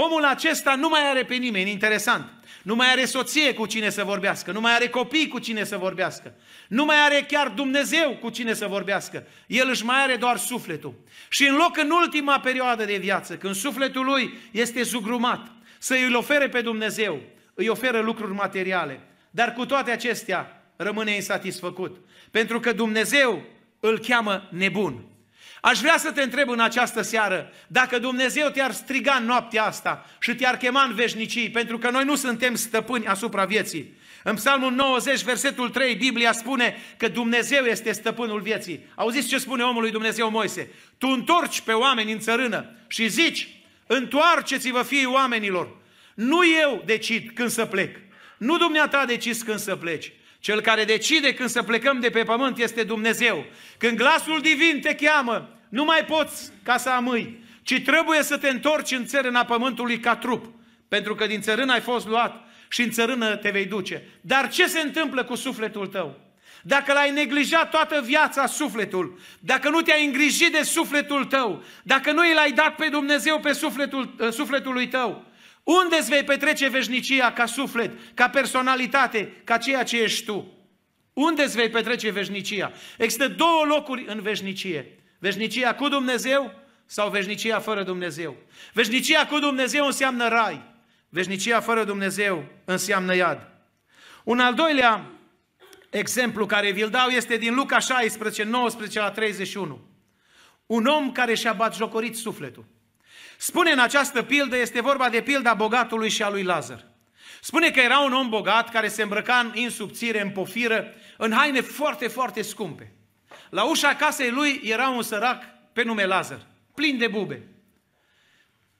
[0.00, 2.30] Omul acesta nu mai are pe nimeni, interesant.
[2.62, 5.76] Nu mai are soție cu cine să vorbească, nu mai are copii cu cine să
[5.76, 6.34] vorbească,
[6.68, 9.26] nu mai are chiar Dumnezeu cu cine să vorbească.
[9.46, 10.94] El își mai are doar sufletul.
[11.28, 16.14] Și în loc în ultima perioadă de viață, când sufletul lui este zugrumat, să îi
[16.14, 17.20] ofere pe Dumnezeu,
[17.54, 19.00] îi oferă lucruri materiale.
[19.30, 21.96] Dar cu toate acestea rămâne insatisfăcut.
[22.30, 23.42] Pentru că Dumnezeu
[23.80, 25.04] îl cheamă nebun.
[25.60, 30.06] Aș vrea să te întreb în această seară dacă Dumnezeu te-ar striga în noaptea asta
[30.20, 33.96] și te-ar chema în veșnicii, pentru că noi nu suntem stăpâni asupra vieții.
[34.22, 38.86] În Psalmul 90, versetul 3, Biblia spune că Dumnezeu este stăpânul vieții.
[38.94, 40.70] Auziți ce spune omului Dumnezeu Moise?
[40.98, 43.48] Tu întorci pe oameni în țărână și zici,
[43.86, 45.76] întoarceți-vă fiii oamenilor.
[46.14, 47.96] Nu eu decid când să plec.
[48.38, 50.12] Nu dumneata decizi când să pleci.
[50.40, 53.44] Cel care decide când să plecăm de pe pământ este Dumnezeu.
[53.78, 58.48] Când glasul divin te cheamă, nu mai poți ca să amâi, ci trebuie să te
[58.48, 60.54] întorci în țărâna pământului ca trup,
[60.88, 64.08] pentru că din țărână ai fost luat și în țărână te vei duce.
[64.20, 66.20] Dar ce se întâmplă cu sufletul tău?
[66.62, 72.26] Dacă l-ai neglijat toată viața sufletul, dacă nu te-ai îngrijit de sufletul tău, dacă nu
[72.26, 75.24] i l-ai dat pe Dumnezeu pe sufletul, sufletului tău,
[75.68, 80.52] unde îți vei petrece veșnicia ca suflet, ca personalitate, ca ceea ce ești tu?
[81.12, 82.72] Unde îți vei petrece veșnicia?
[82.98, 84.98] Există două locuri în veșnicie.
[85.18, 86.54] Veșnicia cu Dumnezeu
[86.86, 88.36] sau veșnicia fără Dumnezeu.
[88.72, 90.62] Veșnicia cu Dumnezeu înseamnă rai.
[91.08, 93.48] Veșnicia fără Dumnezeu înseamnă iad.
[94.24, 95.10] Un al doilea
[95.90, 99.80] exemplu care vi-l dau este din Luca 16, 19 la 31.
[100.66, 102.64] Un om care și-a batjocorit sufletul.
[103.40, 106.84] Spune în această pildă, este vorba de pilda bogatului și a lui Lazar.
[107.40, 111.60] Spune că era un om bogat care se îmbrăca în insubțire, în pofiră, în haine
[111.60, 112.92] foarte, foarte scumpe.
[113.50, 115.42] La ușa casei lui era un sărac
[115.72, 117.42] pe nume Lazar, plin de bube.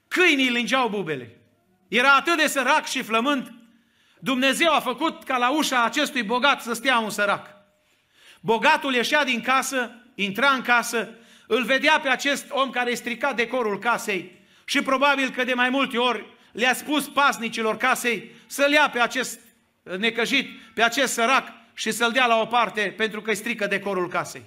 [0.07, 1.37] Câinii îi lingeau bubele.
[1.87, 3.53] Era atât de sărac și flământ,
[4.19, 7.47] Dumnezeu a făcut ca la ușa acestui bogat să stea un sărac.
[8.39, 11.09] Bogatul ieșea din casă, intra în casă,
[11.47, 14.38] îl vedea pe acest om care strica decorul casei
[14.69, 19.39] și probabil că de mai multe ori le-a spus pasnicilor casei să-l ia pe acest
[19.97, 24.09] necăjit, pe acest sărac și să-l dea la o parte pentru că îi strică decorul
[24.09, 24.43] casei.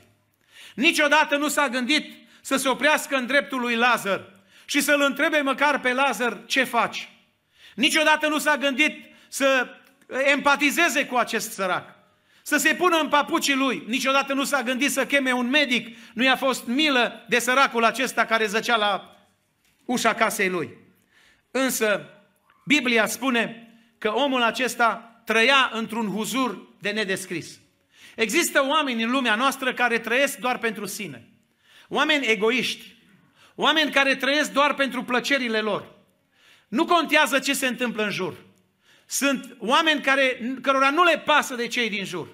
[0.75, 4.25] Niciodată nu s-a gândit să se oprească în dreptul lui Lazar
[4.65, 7.09] și să-l întrebe măcar pe Lazar ce faci.
[7.75, 9.67] Niciodată nu s-a gândit să
[10.33, 11.95] empatizeze cu acest sărac.
[12.43, 13.85] Să se pună în papucii lui.
[13.87, 15.97] Niciodată nu s-a gândit să cheme un medic.
[16.15, 19.12] Nu i-a fost milă de săracul acesta care zăcea la
[19.93, 20.77] ușa casei lui.
[21.51, 22.09] Însă,
[22.65, 27.61] Biblia spune că omul acesta trăia într-un huzur de nedescris.
[28.17, 31.29] Există oameni în lumea noastră care trăiesc doar pentru sine.
[31.89, 32.97] Oameni egoiști.
[33.55, 35.93] Oameni care trăiesc doar pentru plăcerile lor.
[36.69, 38.35] Nu contează ce se întâmplă în jur.
[39.07, 42.29] Sunt oameni care, cărora nu le pasă de cei din jur.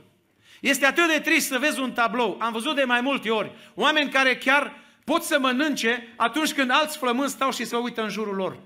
[0.60, 2.36] Este atât de trist să vezi un tablou.
[2.40, 3.52] Am văzut de mai multe ori.
[3.74, 4.74] Oameni care chiar
[5.08, 8.58] pot să mănânce atunci când alți flămânzi stau și se uită în jurul lor.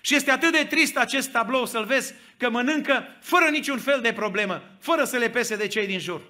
[0.00, 4.12] Și este atât de trist acest tablou să-l vezi că mănâncă fără niciun fel de
[4.12, 6.20] problemă, fără să le pese de cei din jur.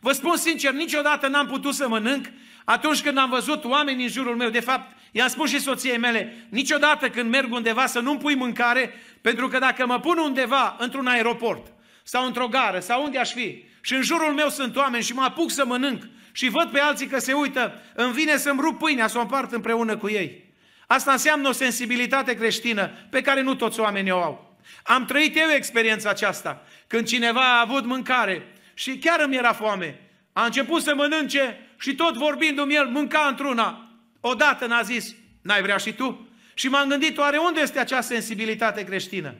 [0.00, 2.26] Vă spun sincer, niciodată n-am putut să mănânc
[2.64, 4.48] atunci când am văzut oameni în jurul meu.
[4.48, 8.94] De fapt, i-am spus și soției mele, niciodată când merg undeva să nu-mi pui mâncare,
[9.20, 11.72] pentru că dacă mă pun undeva într-un aeroport
[12.02, 15.22] sau într-o gară sau unde aș fi și în jurul meu sunt oameni și mă
[15.22, 19.06] apuc să mănânc și văd pe alții că se uită, îmi vine să-mi rup pâinea,
[19.06, 20.44] să o împart împreună cu ei.
[20.86, 24.58] Asta înseamnă o sensibilitate creștină pe care nu toți oamenii o au.
[24.82, 26.66] Am trăit eu experiența aceasta.
[26.86, 30.00] Când cineva a avut mâncare și chiar îmi era foame,
[30.32, 33.90] a început să mănânce și tot vorbindu-mi el, mânca într-una.
[34.20, 36.28] Odată n-a zis, n-ai vrea și tu?
[36.54, 39.34] Și m-am gândit, oare unde este acea sensibilitate creștină?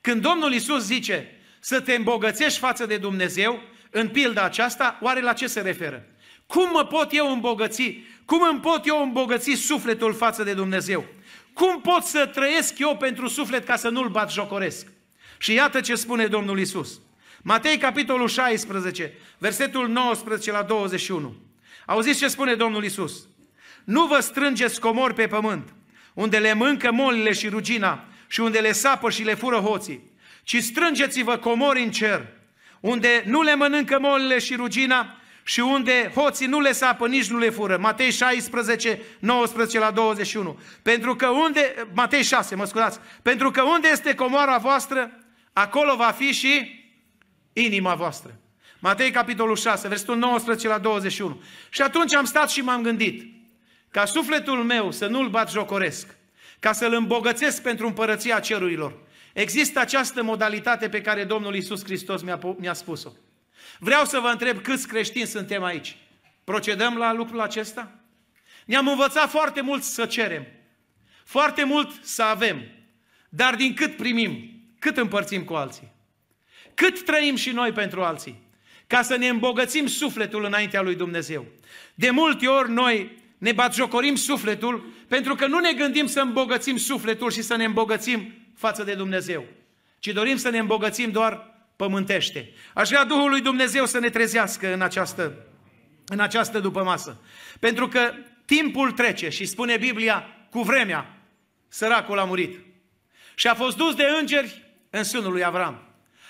[0.00, 1.30] Când Domnul Isus zice
[1.60, 6.06] să te îmbogățești față de Dumnezeu, în pilda aceasta, oare la ce se referă?
[6.46, 7.98] Cum mă pot eu îmbogăți?
[8.24, 11.04] Cum îmi pot eu îmbogăți sufletul față de Dumnezeu?
[11.52, 14.86] Cum pot să trăiesc eu pentru suflet ca să nu-l bat jocoresc?
[15.38, 17.00] Și iată ce spune Domnul Isus.
[17.42, 21.36] Matei, capitolul 16, versetul 19 la 21.
[21.86, 23.28] Auziți ce spune Domnul Isus?
[23.84, 25.74] Nu vă strângeți comori pe pământ,
[26.14, 30.10] unde le mâncă molile și rugina și unde le sapă și le fură hoții,
[30.42, 32.26] ci strângeți-vă comori în cer,
[32.84, 37.38] unde nu le mănâncă molile și rugina și unde hoții nu le sapă, nici nu
[37.38, 37.76] le fură.
[37.76, 40.58] Matei 16, 19 la 21.
[40.82, 45.10] Pentru că unde, Matei 6, mă scuzați, pentru că unde este comoara voastră,
[45.52, 46.84] acolo va fi și
[47.52, 48.40] inima voastră.
[48.78, 51.42] Matei capitolul 6, versetul 19 la 21.
[51.68, 53.22] Și atunci am stat și m-am gândit,
[53.90, 56.06] ca sufletul meu să nu-l bat jocoresc,
[56.58, 59.03] ca să-l îmbogățesc pentru împărăția cerurilor.
[59.34, 63.12] Există această modalitate pe care Domnul Isus Hristos mi-a, mi spus-o.
[63.78, 65.96] Vreau să vă întreb câți creștini suntem aici.
[66.44, 67.98] Procedăm la lucrul acesta?
[68.64, 70.46] Ne-am învățat foarte mult să cerem,
[71.24, 72.62] foarte mult să avem,
[73.28, 75.92] dar din cât primim, cât împărțim cu alții?
[76.74, 78.42] Cât trăim și noi pentru alții?
[78.86, 81.46] Ca să ne îmbogățim sufletul înaintea lui Dumnezeu.
[81.94, 87.30] De multe ori noi ne batjocorim sufletul pentru că nu ne gândim să îmbogățim sufletul
[87.30, 89.44] și să ne îmbogățim față de Dumnezeu,
[89.98, 92.52] ci dorim să ne îmbogățim doar pământește.
[92.74, 95.34] Aș vrea Duhul lui Dumnezeu să ne trezească în această,
[96.06, 97.20] în această dupămasă.
[97.60, 101.18] Pentru că timpul trece și spune Biblia, cu vremea,
[101.68, 102.58] săracul a murit.
[103.34, 105.82] Și a fost dus de îngeri în sânul lui Avram.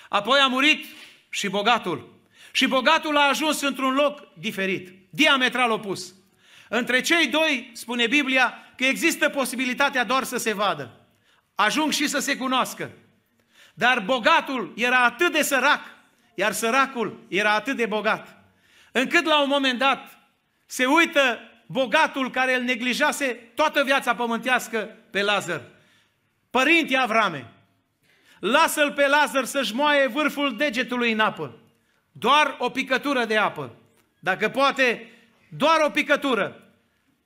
[0.09, 0.85] Apoi a murit
[1.29, 2.13] și bogatul.
[2.51, 6.13] Și bogatul a ajuns într-un loc diferit, diametral opus.
[6.69, 10.94] Între cei doi, spune Biblia, că există posibilitatea doar să se vadă.
[11.55, 12.91] Ajung și să se cunoască.
[13.73, 15.81] Dar bogatul era atât de sărac,
[16.35, 18.37] iar săracul era atât de bogat,
[18.91, 20.19] încât la un moment dat
[20.65, 23.25] se uită bogatul care îl neglijase
[23.55, 25.61] toată viața pământească pe Lazar.
[26.49, 27.51] Părinte Avrame,
[28.39, 31.57] lasă-l pe Lazar să-și moaie vârful degetului în apă.
[32.11, 33.75] Doar o picătură de apă.
[34.19, 35.09] Dacă poate,
[35.49, 36.63] doar o picătură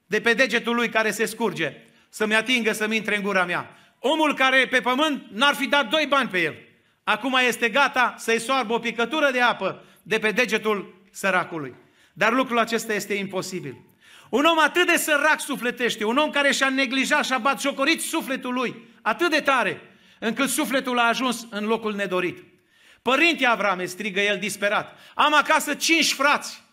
[0.06, 1.74] de pe degetul lui care se scurge,
[2.10, 3.79] să-mi atingă, să-mi intre în gura mea.
[4.00, 6.56] Omul care pe pământ n-ar fi dat doi bani pe el.
[7.04, 11.74] Acum este gata să-i soarbă o picătură de apă de pe degetul săracului.
[12.14, 13.78] Dar lucrul acesta este imposibil.
[14.30, 18.88] Un om atât de sărac sufletește, un om care și-a neglijat și-a batjocorit sufletul lui
[19.02, 19.82] atât de tare,
[20.20, 22.44] încât sufletul a ajuns în locul nedorit.
[23.02, 26.64] Părinte Avrame, strigă el disperat, am acasă cinci frați.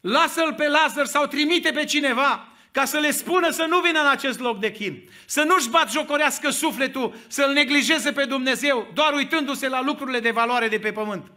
[0.00, 4.06] Lasă-l pe Lazar sau trimite pe cineva ca să le spună să nu vină în
[4.06, 9.68] acest loc de chin, să nu-și bat jocorească sufletul, să-L neglijeze pe Dumnezeu, doar uitându-se
[9.68, 11.32] la lucrurile de valoare de pe pământ.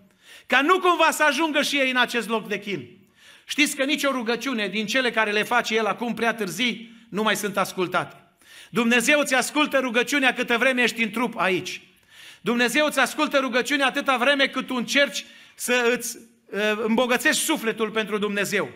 [0.47, 2.97] Ca nu cumva să ajungă și ei în acest loc de chin.
[3.45, 7.35] Știți că nicio rugăciune din cele care le face El acum prea târzii nu mai
[7.35, 8.15] sunt ascultate.
[8.69, 11.81] Dumnezeu ți ascultă rugăciunea câtă vreme ești în trup aici.
[12.41, 15.25] Dumnezeu îți ascultă rugăciunea atâta vreme cât tu încerci
[15.55, 18.69] să îți uh, îmbogățești sufletul pentru Dumnezeu.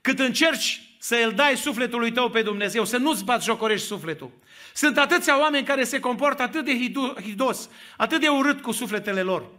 [0.00, 4.30] cât încerci să îl dai sufletului tău pe Dumnezeu, să nu-ți bați jocorești sufletul.
[4.74, 6.90] Sunt atâția oameni care se comportă atât de
[7.22, 9.50] hidos, atât de urât cu sufletele lor,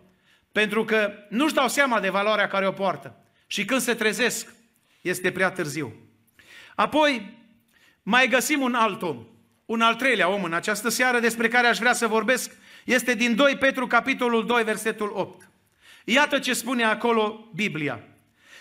[0.51, 3.15] pentru că nu-și dau seama de valoarea care o poartă.
[3.47, 4.53] Și când se trezesc,
[5.01, 5.93] este prea târziu.
[6.75, 7.37] Apoi,
[8.03, 9.25] mai găsim un alt om,
[9.65, 12.51] un al treilea om în această seară despre care aș vrea să vorbesc,
[12.85, 15.49] este din 2 Petru, capitolul 2, versetul 8.
[16.03, 18.03] Iată ce spune acolo Biblia.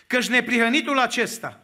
[0.07, 1.60] Căci neprihănitul acesta,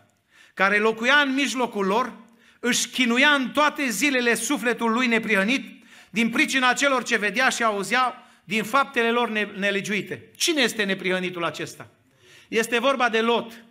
[0.56, 2.12] care locuia în mijlocul lor,
[2.60, 8.30] își chinuia în toate zilele sufletul lui neprihănit, din pricina celor ce vedea și auzea
[8.44, 10.30] din faptele lor nelegiuite.
[10.36, 11.90] Cine este neprihănitul acesta?
[12.48, 13.64] Este vorba de Lot.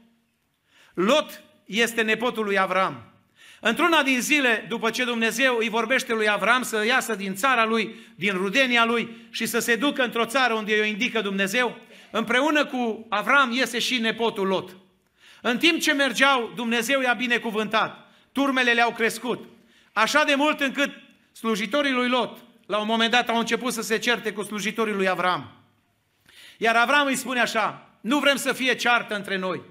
[0.94, 3.14] Lot este nepotul lui Avram.
[3.60, 7.96] Într-una din zile, după ce Dumnezeu îi vorbește lui Avram să iasă din țara lui,
[8.16, 11.78] din rudenia lui și să se ducă într-o țară unde îi indică Dumnezeu,
[12.12, 14.76] împreună cu Avram iese și nepotul Lot.
[15.48, 18.12] În timp ce mergeau, Dumnezeu i-a binecuvântat.
[18.32, 19.50] Turmele le-au crescut.
[19.94, 20.92] Așa de mult încât
[21.32, 25.08] slujitorii lui Lot, la un moment dat, au început să se certe cu slujitorii lui
[25.08, 25.52] Avram.
[26.58, 29.62] Iar Avram îi spune așa, nu vrem să fie ceartă între noi.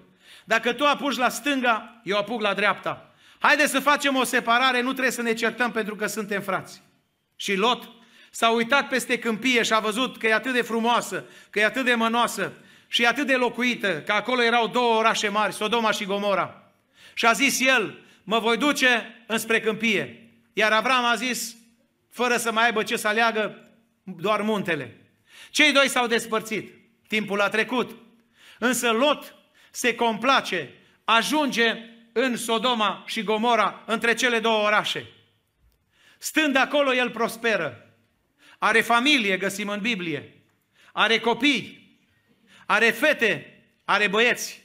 [0.44, 3.14] Dacă tu apuci la stânga, eu apuc la dreapta.
[3.38, 6.82] Haide să facem o separare, nu trebuie să ne certăm pentru că suntem frați.
[7.36, 7.88] Și Lot
[8.30, 11.84] s-a uitat peste câmpie și a văzut că e atât de frumoasă, că e atât
[11.84, 12.52] de mănoasă
[12.94, 16.72] și e atât de locuită, că acolo erau două orașe mari, Sodoma și Gomora.
[17.14, 20.30] Și a zis el, mă voi duce înspre câmpie.
[20.52, 21.56] Iar Avram a zis,
[22.10, 23.68] fără să mai aibă ce să aleagă,
[24.02, 24.96] doar muntele.
[25.50, 26.72] Cei doi s-au despărțit.
[27.08, 27.96] Timpul a trecut.
[28.58, 29.34] Însă Lot
[29.70, 30.72] se complace,
[31.04, 31.76] ajunge
[32.12, 35.06] în Sodoma și Gomora, între cele două orașe.
[36.18, 37.94] Stând acolo, el prosperă.
[38.58, 40.42] Are familie, găsim în Biblie.
[40.92, 41.83] Are copii.
[42.66, 43.62] Are fete.
[43.84, 44.62] Are băieți.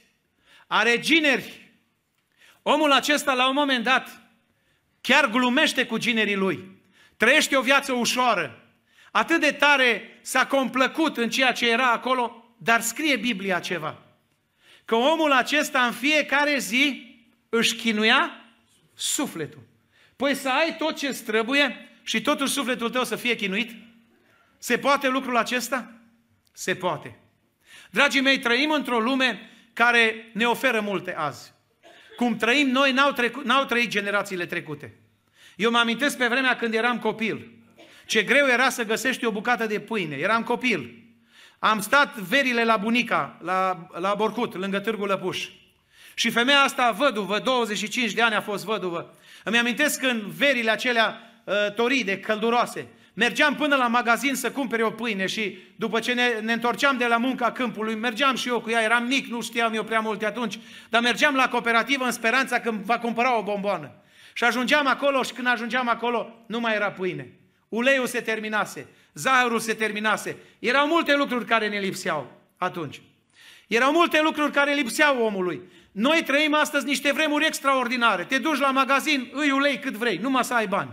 [0.66, 1.70] Are gineri.
[2.62, 4.22] Omul acesta, la un moment dat,
[5.00, 6.82] chiar glumește cu ginerii lui.
[7.16, 8.64] Trăiește o viață ușoară.
[9.10, 14.02] Atât de tare s-a complăcut în ceea ce era acolo, dar scrie Biblia ceva.
[14.84, 17.16] Că omul acesta în fiecare zi
[17.48, 18.44] își chinuia
[18.94, 19.62] sufletul.
[20.16, 23.70] Păi să ai tot ce trebuie și totuși sufletul tău să fie chinuit?
[24.58, 25.92] Se poate lucrul acesta?
[26.52, 27.19] Se poate.
[27.90, 31.52] Dragii mei, trăim într-o lume care ne oferă multe azi.
[32.16, 34.94] Cum trăim noi, n-au, trecut, n-au trăit generațiile trecute.
[35.56, 37.50] Eu mă amintesc pe vremea când eram copil.
[38.06, 40.16] Ce greu era să găsești o bucată de pâine.
[40.16, 40.94] Eram copil.
[41.58, 45.48] Am stat verile la bunica, la, la Borcut, lângă Târgu Lăpuș.
[46.14, 49.14] Și femeia asta, văduvă, 25 de ani a fost văduvă.
[49.44, 52.88] Îmi amintesc în verile acelea uh, toride, călduroase.
[53.14, 57.06] Mergeam până la magazin să cumpere o pâine și după ce ne, ne întorceam de
[57.06, 60.26] la munca câmpului, mergeam și eu cu ea, eram mic, nu știam eu prea multe
[60.26, 60.58] atunci,
[60.88, 63.92] dar mergeam la cooperativă în speranța că va cumpăra o bomboană.
[64.32, 67.32] Și ajungeam acolo și când ajungeam acolo, nu mai era pâine.
[67.68, 70.36] Uleiul se terminase, zahărul se terminase.
[70.58, 73.00] Erau multe lucruri care ne lipseau atunci.
[73.66, 75.60] Erau multe lucruri care lipseau omului.
[75.92, 78.24] Noi trăim astăzi niște vremuri extraordinare.
[78.24, 80.90] Te duci la magazin, îi ulei cât vrei, numai să ai bani.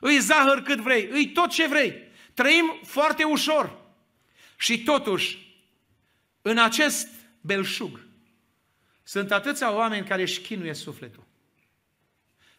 [0.00, 1.94] Îi zahăr cât vrei, îi tot ce vrei.
[2.34, 3.78] Trăim foarte ușor.
[4.56, 5.38] Și totuși,
[6.42, 7.08] în acest
[7.40, 8.00] belșug,
[9.02, 11.26] sunt atâția oameni care își chinuie sufletul.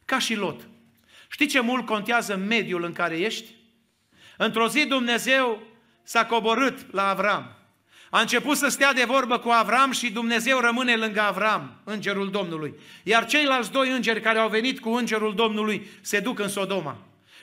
[0.06, 0.68] Ca și Lot.
[1.30, 3.56] Știi ce mult contează mediul în care ești?
[4.38, 5.64] Într-o zi Dumnezeu
[6.04, 7.62] s-a coborât la Avram
[8.12, 12.74] a început să stea de vorbă cu Avram și Dumnezeu rămâne lângă Avram, îngerul Domnului.
[13.04, 16.98] Iar ceilalți doi îngeri care au venit cu îngerul Domnului se duc în Sodoma.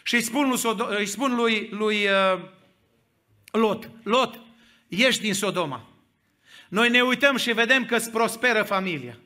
[0.08, 2.40] Și îi spun lui, Sodoma, îi spun lui, lui uh,
[3.50, 4.40] Lot, Lot,
[4.88, 5.88] ieși din Sodoma.
[6.68, 9.18] Noi ne uităm și vedem că îți prosperă familia.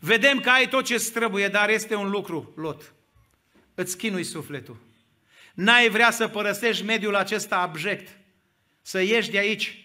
[0.00, 2.92] Vedem că ai tot ce trebuie, dar este un lucru, Lot.
[3.74, 4.76] Îți chinui sufletul.
[5.54, 8.18] N-ai vrea să părăsești mediul acesta abject,
[8.82, 9.84] să ieși de aici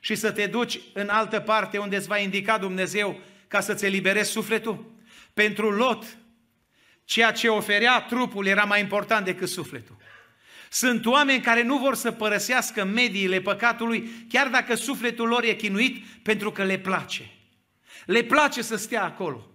[0.00, 4.30] și să te duci în altă parte unde îți va indica Dumnezeu ca să-ți eliberezi
[4.30, 4.92] sufletul?
[5.34, 6.18] Pentru Lot,
[7.10, 9.96] ceea ce oferea trupul era mai important decât sufletul.
[10.68, 16.04] Sunt oameni care nu vor să părăsească mediile păcatului, chiar dacă sufletul lor e chinuit,
[16.22, 17.30] pentru că le place.
[18.06, 19.46] Le place să stea acolo.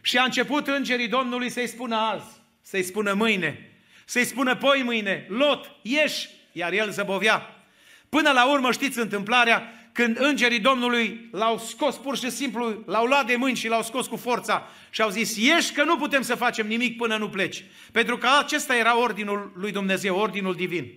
[0.00, 5.26] Și a început îngerii Domnului să-i spună azi, să-i spună mâine, să-i spună poi mâine,
[5.28, 7.64] Lot, ieși, iar el zăbovea.
[8.08, 13.26] Până la urmă știți întâmplarea când îngerii Domnului l-au scos pur și simplu, l-au luat
[13.26, 16.34] de mâini și l-au scos cu forța și au zis, ieși că nu putem să
[16.34, 17.64] facem nimic până nu pleci.
[17.92, 20.92] Pentru că acesta era ordinul lui Dumnezeu, ordinul divin.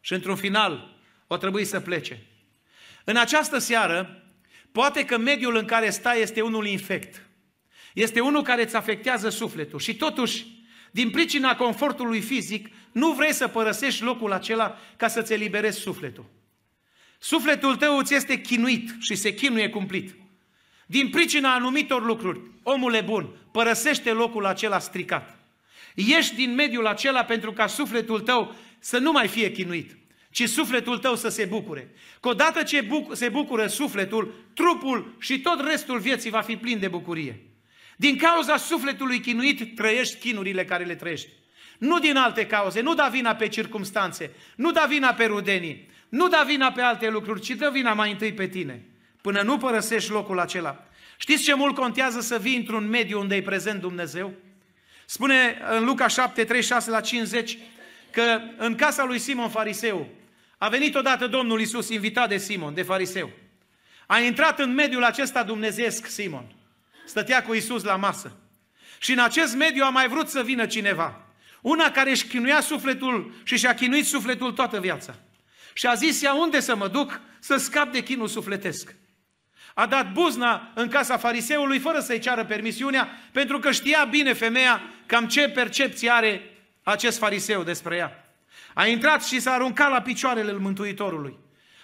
[0.00, 0.96] Și într-un final
[1.26, 2.26] o trebuie să plece.
[3.04, 4.22] În această seară,
[4.72, 7.22] poate că mediul în care stai este unul infect.
[7.94, 10.46] Este unul care îți afectează sufletul și totuși,
[10.90, 16.36] din pricina confortului fizic, nu vrei să părăsești locul acela ca să-ți eliberezi sufletul.
[17.18, 20.16] Sufletul tău îți este chinuit și se chinuie cumplit.
[20.86, 25.38] Din pricina anumitor lucruri, omule bun, părăsește locul acela stricat.
[25.94, 29.96] Ieși din mediul acela pentru ca sufletul tău să nu mai fie chinuit,
[30.30, 31.90] ci sufletul tău să se bucure.
[32.20, 36.88] Că odată ce se bucură sufletul, trupul și tot restul vieții va fi plin de
[36.88, 37.42] bucurie.
[37.96, 41.28] Din cauza sufletului chinuit trăiești chinurile care le trăiești.
[41.78, 46.28] Nu din alte cauze, nu da vina pe circumstanțe, nu da vina pe rudenii, nu
[46.28, 48.84] da vina pe alte lucruri, ci dă vina mai întâi pe tine,
[49.20, 50.84] până nu părăsești locul acela.
[51.16, 54.32] Știți ce mult contează să vii într-un mediu unde e prezent Dumnezeu?
[55.06, 57.58] Spune în Luca 7, 36 la 50
[58.10, 60.08] că în casa lui Simon Fariseu
[60.58, 63.30] a venit odată Domnul Isus invitat de Simon, de Fariseu.
[64.06, 66.52] A intrat în mediul acesta dumnezeesc Simon.
[67.06, 68.36] Stătea cu Isus la masă.
[68.98, 71.26] Și în acest mediu a mai vrut să vină cineva.
[71.60, 75.14] Una care își chinuia sufletul și și-a chinuit sufletul toată viața.
[75.78, 78.94] Și a zis ea unde să mă duc să scap de chinul sufletesc.
[79.74, 84.82] A dat buzna în casa fariseului fără să-i ceară permisiunea, pentru că știa bine femeia
[85.06, 86.42] cam ce percepție are
[86.82, 88.24] acest fariseu despre ea.
[88.74, 91.36] A intrat și s-a aruncat la picioarele Mântuitorului.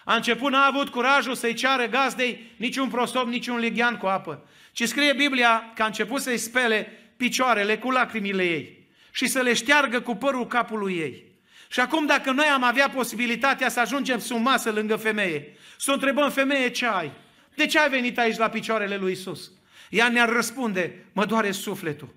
[0.04, 4.88] A început, n-a avut curajul să-i ceară gazdei niciun prosop, niciun lighean cu apă, ci
[4.88, 10.00] scrie Biblia că a început să-i spele picioarele cu lacrimile ei și să le șteargă
[10.00, 11.33] cu părul capului ei.
[11.74, 15.94] Și acum dacă noi am avea posibilitatea să ajungem sub masă lângă femeie, să o
[15.94, 17.12] întrebăm, femeie, ce ai?
[17.54, 19.50] De ce ai venit aici la picioarele lui Isus?
[19.90, 22.14] Ea ne-ar răspunde, mă doare sufletul.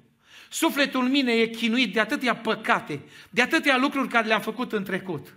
[0.50, 3.00] Sufletul mine e chinuit de atâtea păcate,
[3.30, 5.34] de atâtea lucruri care le-am făcut în trecut.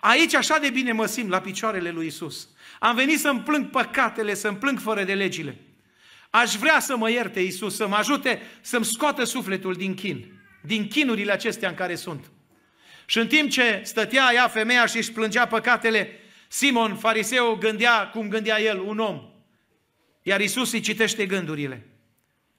[0.00, 2.48] Aici așa de bine mă simt la picioarele lui Isus.
[2.78, 5.60] Am venit să-mi plâng păcatele, să-mi plâng fără de legile.
[6.30, 10.88] Aș vrea să mă ierte Isus, să mă ajute să-mi scoată sufletul din chin, din
[10.88, 12.24] chinurile acestea în care sunt.
[13.06, 18.28] Și în timp ce stătea ea, femeia, și își plângea păcatele, Simon, fariseu, gândea cum
[18.28, 19.22] gândea el, un om.
[20.22, 21.86] Iar Isus îi citește gândurile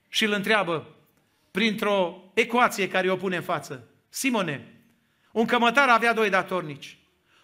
[0.08, 0.94] și îl întreabă
[1.50, 3.88] printr-o ecuație care o pune în față.
[4.08, 4.66] Simone,
[5.32, 6.98] un cămătar avea doi datornici.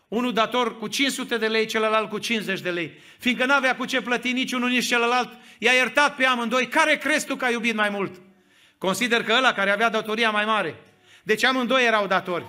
[0.08, 2.92] Unul dator cu 500 de lei, celălalt cu 50 de lei.
[3.18, 6.68] Fiindcă n-avea cu ce plăti nici unul, nici celălalt, i-a iertat pe amândoi.
[6.68, 8.20] Care crezi tu că a iubit mai mult?
[8.78, 10.80] Consider că ăla care avea datoria mai mare.
[11.22, 12.44] Deci amândoi erau datori.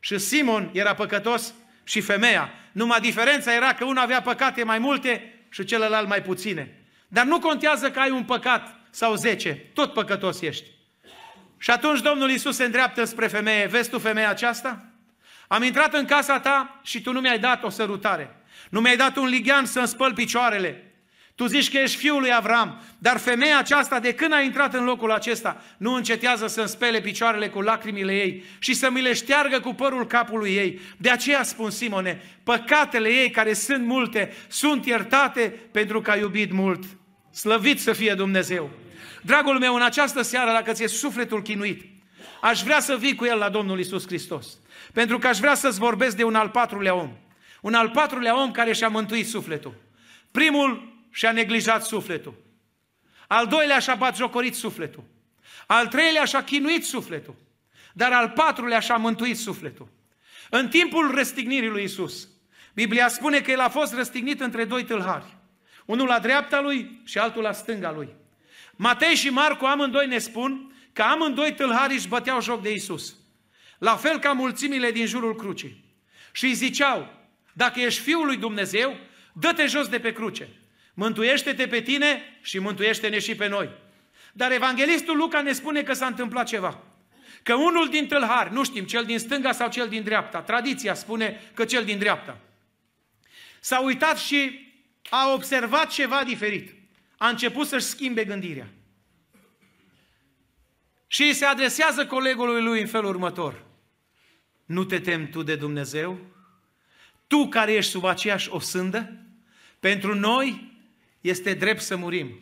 [0.00, 2.50] Și Simon era păcătos și femeia.
[2.72, 6.80] Numai diferența era că unul avea păcate mai multe și celălalt mai puține.
[7.08, 10.64] Dar nu contează că ai un păcat sau zece, tot păcătos ești.
[11.58, 13.66] Și atunci Domnul Iisus se îndreaptă spre femeie.
[13.66, 14.84] Vezi tu femeia aceasta?
[15.48, 18.36] Am intrat în casa ta și tu nu mi-ai dat o sărutare.
[18.70, 20.85] Nu mi-ai dat un lighean să-mi spăl picioarele.
[21.36, 24.84] Tu zici că ești fiul lui Avram, dar femeia aceasta, de când a intrat în
[24.84, 29.60] locul acesta, nu încetează să-mi spele picioarele cu lacrimile ei și să mi le șteargă
[29.60, 30.80] cu părul capului ei.
[30.96, 36.52] De aceea spun, Simone, păcatele ei, care sunt multe, sunt iertate pentru că a iubit
[36.52, 36.84] mult.
[37.30, 38.70] Slăvit să fie Dumnezeu!
[39.22, 41.82] Dragul meu, în această seară, dacă ți-e sufletul chinuit,
[42.40, 44.58] aș vrea să vii cu el la Domnul Isus Hristos.
[44.92, 47.10] Pentru că aș vrea să-ți vorbesc de un al patrulea om.
[47.60, 49.74] Un al patrulea om care și-a mântuit sufletul.
[50.30, 52.34] Primul și-a neglijat sufletul.
[53.26, 55.04] Al doilea și-a batjocorit sufletul.
[55.66, 57.34] Al treilea și-a chinuit sufletul.
[57.92, 59.88] Dar al patrulea și-a mântuit sufletul.
[60.50, 62.28] În timpul răstignirii lui Isus,
[62.74, 65.36] Biblia spune că el a fost răstignit între doi tâlhari.
[65.84, 68.08] Unul la dreapta lui și altul la stânga lui.
[68.72, 73.16] Matei și Marcu amândoi ne spun că amândoi tâlhari își băteau joc de Isus.
[73.78, 75.84] La fel ca mulțimile din jurul crucii.
[76.32, 77.12] Și îi ziceau,
[77.52, 78.96] dacă ești Fiul lui Dumnezeu,
[79.32, 80.48] dă-te jos de pe cruce.
[80.98, 83.70] Mântuiește-te pe tine și mântuiește-ne și pe noi.
[84.32, 86.82] Dar evanghelistul Luca ne spune că s-a întâmplat ceva.
[87.42, 91.50] Că unul din tâlhari, nu știm, cel din stânga sau cel din dreapta, tradiția spune
[91.54, 92.38] că cel din dreapta,
[93.60, 94.70] s-a uitat și
[95.10, 96.74] a observat ceva diferit.
[97.16, 98.68] A început să-și schimbe gândirea.
[101.06, 103.64] Și îi se adresează colegului lui în felul următor.
[104.64, 106.18] Nu te temi tu de Dumnezeu?
[107.26, 109.12] Tu care ești sub aceeași osândă?
[109.80, 110.74] Pentru noi
[111.28, 112.40] este drept să murim.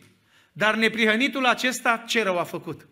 [0.51, 2.87] Dar neprihănitul acesta ce rău a făcut?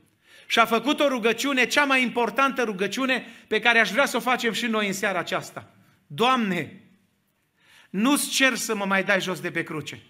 [0.48, 4.20] Și a făcut o rugăciune, cea mai importantă rugăciune pe care aș vrea să o
[4.20, 5.72] facem și noi în seara aceasta.
[6.08, 6.82] Doamne,
[7.90, 10.02] nu-ți cer să mă mai dai jos de pe cruce.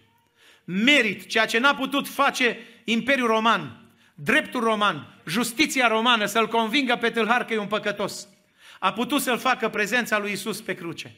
[0.64, 7.10] Merit ceea ce n-a putut face Imperiul Roman, dreptul roman, justiția romană să-l convingă pe
[7.10, 8.28] tâlhar că e un păcătos.
[8.80, 11.16] A putut să-l facă prezența lui Isus pe cruce.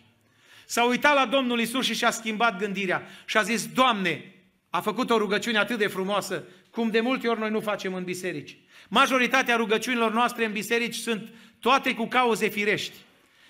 [0.65, 4.34] S-a uitat la Domnul Isus și și-a schimbat gândirea și a zis, Doamne,
[4.75, 8.03] a făcut o rugăciune atât de frumoasă, cum de multe ori noi nu facem în
[8.03, 8.57] biserici.
[8.87, 12.93] Majoritatea rugăciunilor noastre în biserici sunt toate cu cauze firești.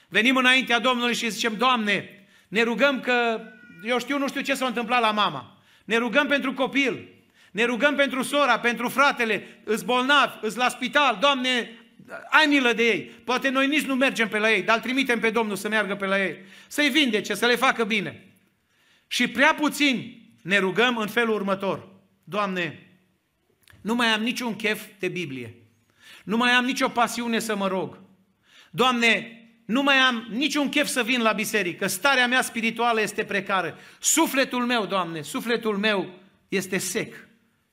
[0.08, 3.42] Venim înaintea Domnului și zicem, Doamne, ne rugăm că,
[3.84, 5.58] eu știu, nu știu ce s-a întâmplat la mama.
[5.86, 7.08] Ne rugăm pentru copil,
[7.52, 11.72] ne rugăm pentru sora, pentru fratele, îți bolnav, îți la spital, Doamne,
[12.30, 13.02] ai milă de ei.
[13.02, 15.96] Poate noi nici nu mergem pe la ei, dar îl trimitem pe Domnul să meargă
[15.96, 16.38] pe la ei.
[16.68, 18.24] Să-i vindece, să le facă bine.
[19.08, 21.88] Și prea puțin ne rugăm în felul următor.
[22.24, 22.90] Doamne,
[23.82, 25.56] nu mai am niciun chef de Biblie.
[26.24, 28.00] Nu mai am nicio pasiune să mă rog.
[28.72, 31.88] Doamne, nu mai am niciun chef să vin la biserică.
[31.88, 33.78] Starea mea spirituală este precară.
[34.00, 37.28] Sufletul meu, Doamne, sufletul meu este sec,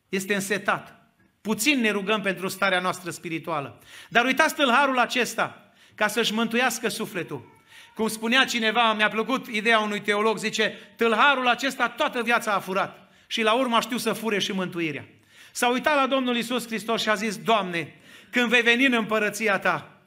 [0.08, 1.14] este însetat.
[1.40, 3.78] Puțin ne rugăm pentru starea noastră spirituală.
[4.08, 7.51] Dar uitați tâlharul acesta, ca să-și mântuiască sufletul.
[7.94, 13.12] Cum spunea cineva, mi-a plăcut ideea unui teolog, zice, tâlharul acesta toată viața a furat
[13.26, 15.04] și la urmă știu să fure și mântuirea.
[15.52, 17.94] S-a uitat la Domnul Isus Hristos și a zis, Doamne,
[18.30, 20.00] când vei veni în împărăția Ta,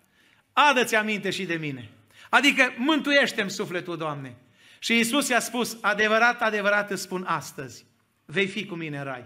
[0.53, 1.89] adă-ți aminte și de mine.
[2.29, 4.36] Adică mântuiește-mi sufletul, Doamne.
[4.79, 7.86] Și Isus i-a spus, adevărat, adevărat îți spun astăzi,
[8.25, 9.25] vei fi cu mine în rai.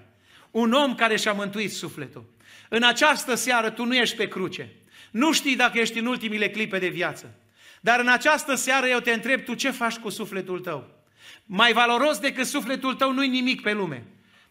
[0.51, 2.34] Un om care și-a mântuit sufletul.
[2.70, 4.72] În această seară tu nu ești pe cruce.
[5.12, 7.39] Nu știi dacă ești în ultimile clipe de viață.
[7.82, 10.88] Dar în această seară eu te întreb, tu ce faci cu sufletul tău?
[11.46, 14.06] Mai valoros decât sufletul tău nu-i nimic pe lume.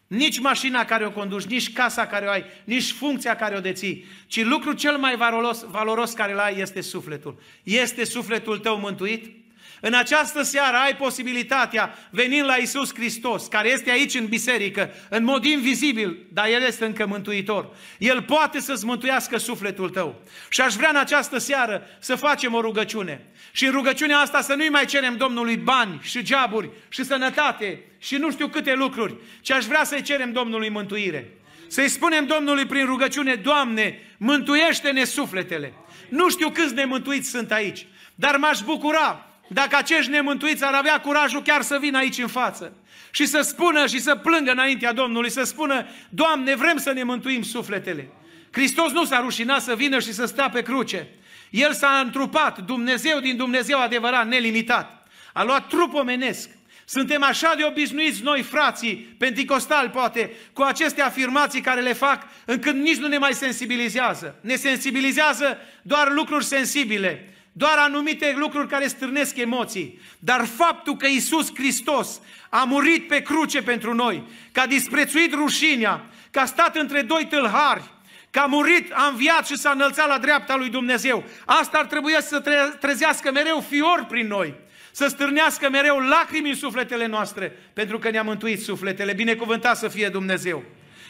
[0.07, 4.05] Nici mașina care o conduci, nici casa care o ai, nici funcția care o deții,
[4.27, 7.39] ci lucrul cel mai valoros, valoros care îl ai este sufletul.
[7.63, 9.38] Este sufletul tău mântuit?
[9.81, 15.23] În această seară ai posibilitatea, venind la Isus Hristos, care este aici în biserică, în
[15.23, 17.69] mod invizibil, dar El este încă mântuitor.
[17.97, 20.21] El poate să-ți mântuiască sufletul tău.
[20.49, 23.25] Și aș vrea în această seară să facem o rugăciune.
[23.51, 28.15] Și în rugăciunea asta să nu-i mai cerem Domnului bani și geaburi și sănătate și
[28.15, 31.33] nu știu câte lucruri, ci aș vrea să-i cerem Domnului mântuire.
[31.67, 35.73] Să-i spunem Domnului prin rugăciune, Doamne, mântuiește-ne sufletele.
[36.09, 41.41] Nu știu câți nemântuiți sunt aici, dar m-aș bucura dacă acești nemântuiți ar avea curajul
[41.41, 42.73] chiar să vină aici în față
[43.11, 47.41] și să spună și să plângă înaintea Domnului, să spună, Doamne, vrem să ne mântuim
[47.41, 48.09] sufletele.
[48.51, 51.07] Hristos nu s-a rușinat să vină și să stea pe cruce.
[51.49, 55.07] El s-a întrupat, Dumnezeu din Dumnezeu adevărat, nelimitat.
[55.33, 56.49] A luat trup omenesc.
[56.85, 62.75] Suntem așa de obișnuiți noi, frații, penticostali poate, cu aceste afirmații care le fac, încât
[62.75, 64.35] nici nu ne mai sensibilizează.
[64.41, 69.99] Ne sensibilizează doar lucruri sensibile doar anumite lucruri care stârnesc emoții.
[70.19, 76.05] Dar faptul că Isus Hristos a murit pe cruce pentru noi, că a disprețuit rușinea,
[76.31, 77.83] că a stat între doi tâlhari,
[78.31, 81.23] că a murit, a înviat și s-a înălțat la dreapta lui Dumnezeu.
[81.45, 82.43] Asta ar trebui să
[82.79, 84.53] trezească mereu fior prin noi,
[84.91, 89.13] să stârnească mereu lacrimi în sufletele noastre, pentru că ne-a mântuit sufletele.
[89.13, 90.63] Binecuvântat să fie Dumnezeu.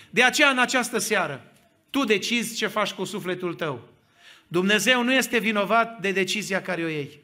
[0.10, 1.46] De aceea, în această seară,
[1.90, 3.99] tu decizi ce faci cu sufletul tău.
[4.52, 7.24] Dumnezeu nu este vinovat de decizia care o iei.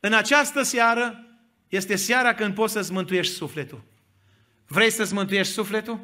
[0.00, 1.24] În această seară
[1.68, 3.82] este seara când poți să-ți mântuiești sufletul.
[4.66, 6.00] Vrei să-ți mântuiești sufletul?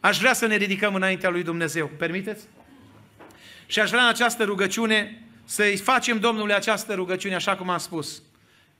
[0.00, 1.90] Aș vrea să ne ridicăm înaintea lui Dumnezeu.
[1.98, 2.44] Permiteți?
[3.66, 8.22] Și aș vrea în această rugăciune să-i facem Domnului această rugăciune, așa cum am spus.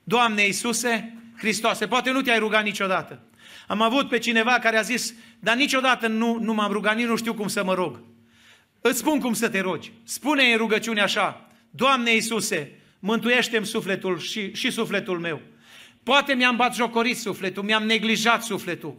[0.05, 3.23] Doamne Iisuse, Hristoase, poate nu te-ai rugat niciodată.
[3.67, 7.17] Am avut pe cineva care a zis, dar niciodată nu, nu m-am rugat, nici nu
[7.17, 8.01] știu cum să mă rog.
[8.89, 9.93] Îți spun cum să te rogi.
[10.03, 15.41] Spune în rugăciune așa, Doamne Iisuse, mântuiește-mi sufletul și, și sufletul meu.
[16.03, 18.97] Poate mi-am bat jocorit sufletul, mi-am neglijat sufletul.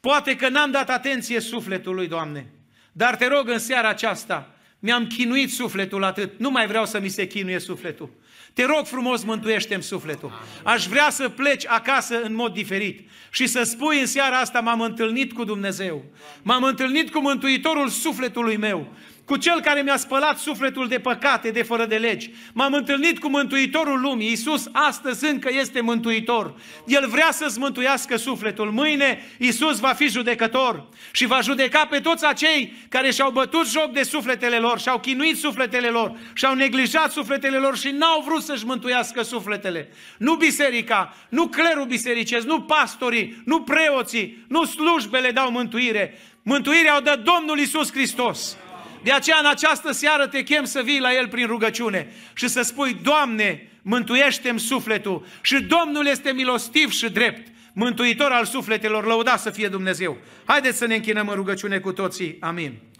[0.00, 2.46] Poate că n-am dat atenție sufletului, Doamne.
[2.92, 7.08] Dar te rog în seara aceasta, mi-am chinuit sufletul atât, nu mai vreau să mi
[7.08, 8.10] se chinuie sufletul.
[8.52, 10.32] Te rog frumos, mântuiește-mi sufletul.
[10.62, 14.80] Aș vrea să pleci acasă în mod diferit și să spui în seara asta, m-am
[14.80, 16.04] întâlnit cu Dumnezeu.
[16.42, 18.92] M-am întâlnit cu Mântuitorul sufletului meu
[19.32, 22.30] cu Cel care mi-a spălat sufletul de păcate, de fără de legi.
[22.52, 24.28] M-am întâlnit cu Mântuitorul lumii.
[24.28, 26.54] Iisus astăzi încă este Mântuitor.
[26.86, 28.70] El vrea să-ți mântuiască sufletul.
[28.70, 33.92] Mâine Iisus va fi judecător și va judeca pe toți acei care și-au bătut joc
[33.92, 38.66] de sufletele lor, și-au chinuit sufletele lor, și-au neglijat sufletele lor și n-au vrut să-și
[38.66, 39.88] mântuiască sufletele.
[40.18, 46.18] Nu biserica, nu clerul bisericesc, nu pastorii, nu preoții, nu slujbele dau mântuire.
[46.42, 48.56] Mântuirea o dă Domnul Iisus Hristos.
[49.02, 52.62] De aceea în această seară te chem să vii la El prin rugăciune și să
[52.62, 59.50] spui, Doamne, mântuiește-mi sufletul și Domnul este milostiv și drept, mântuitor al sufletelor, lăuda să
[59.50, 60.16] fie Dumnezeu.
[60.44, 62.36] Haideți să ne închinăm în rugăciune cu toții.
[62.40, 62.91] Amin.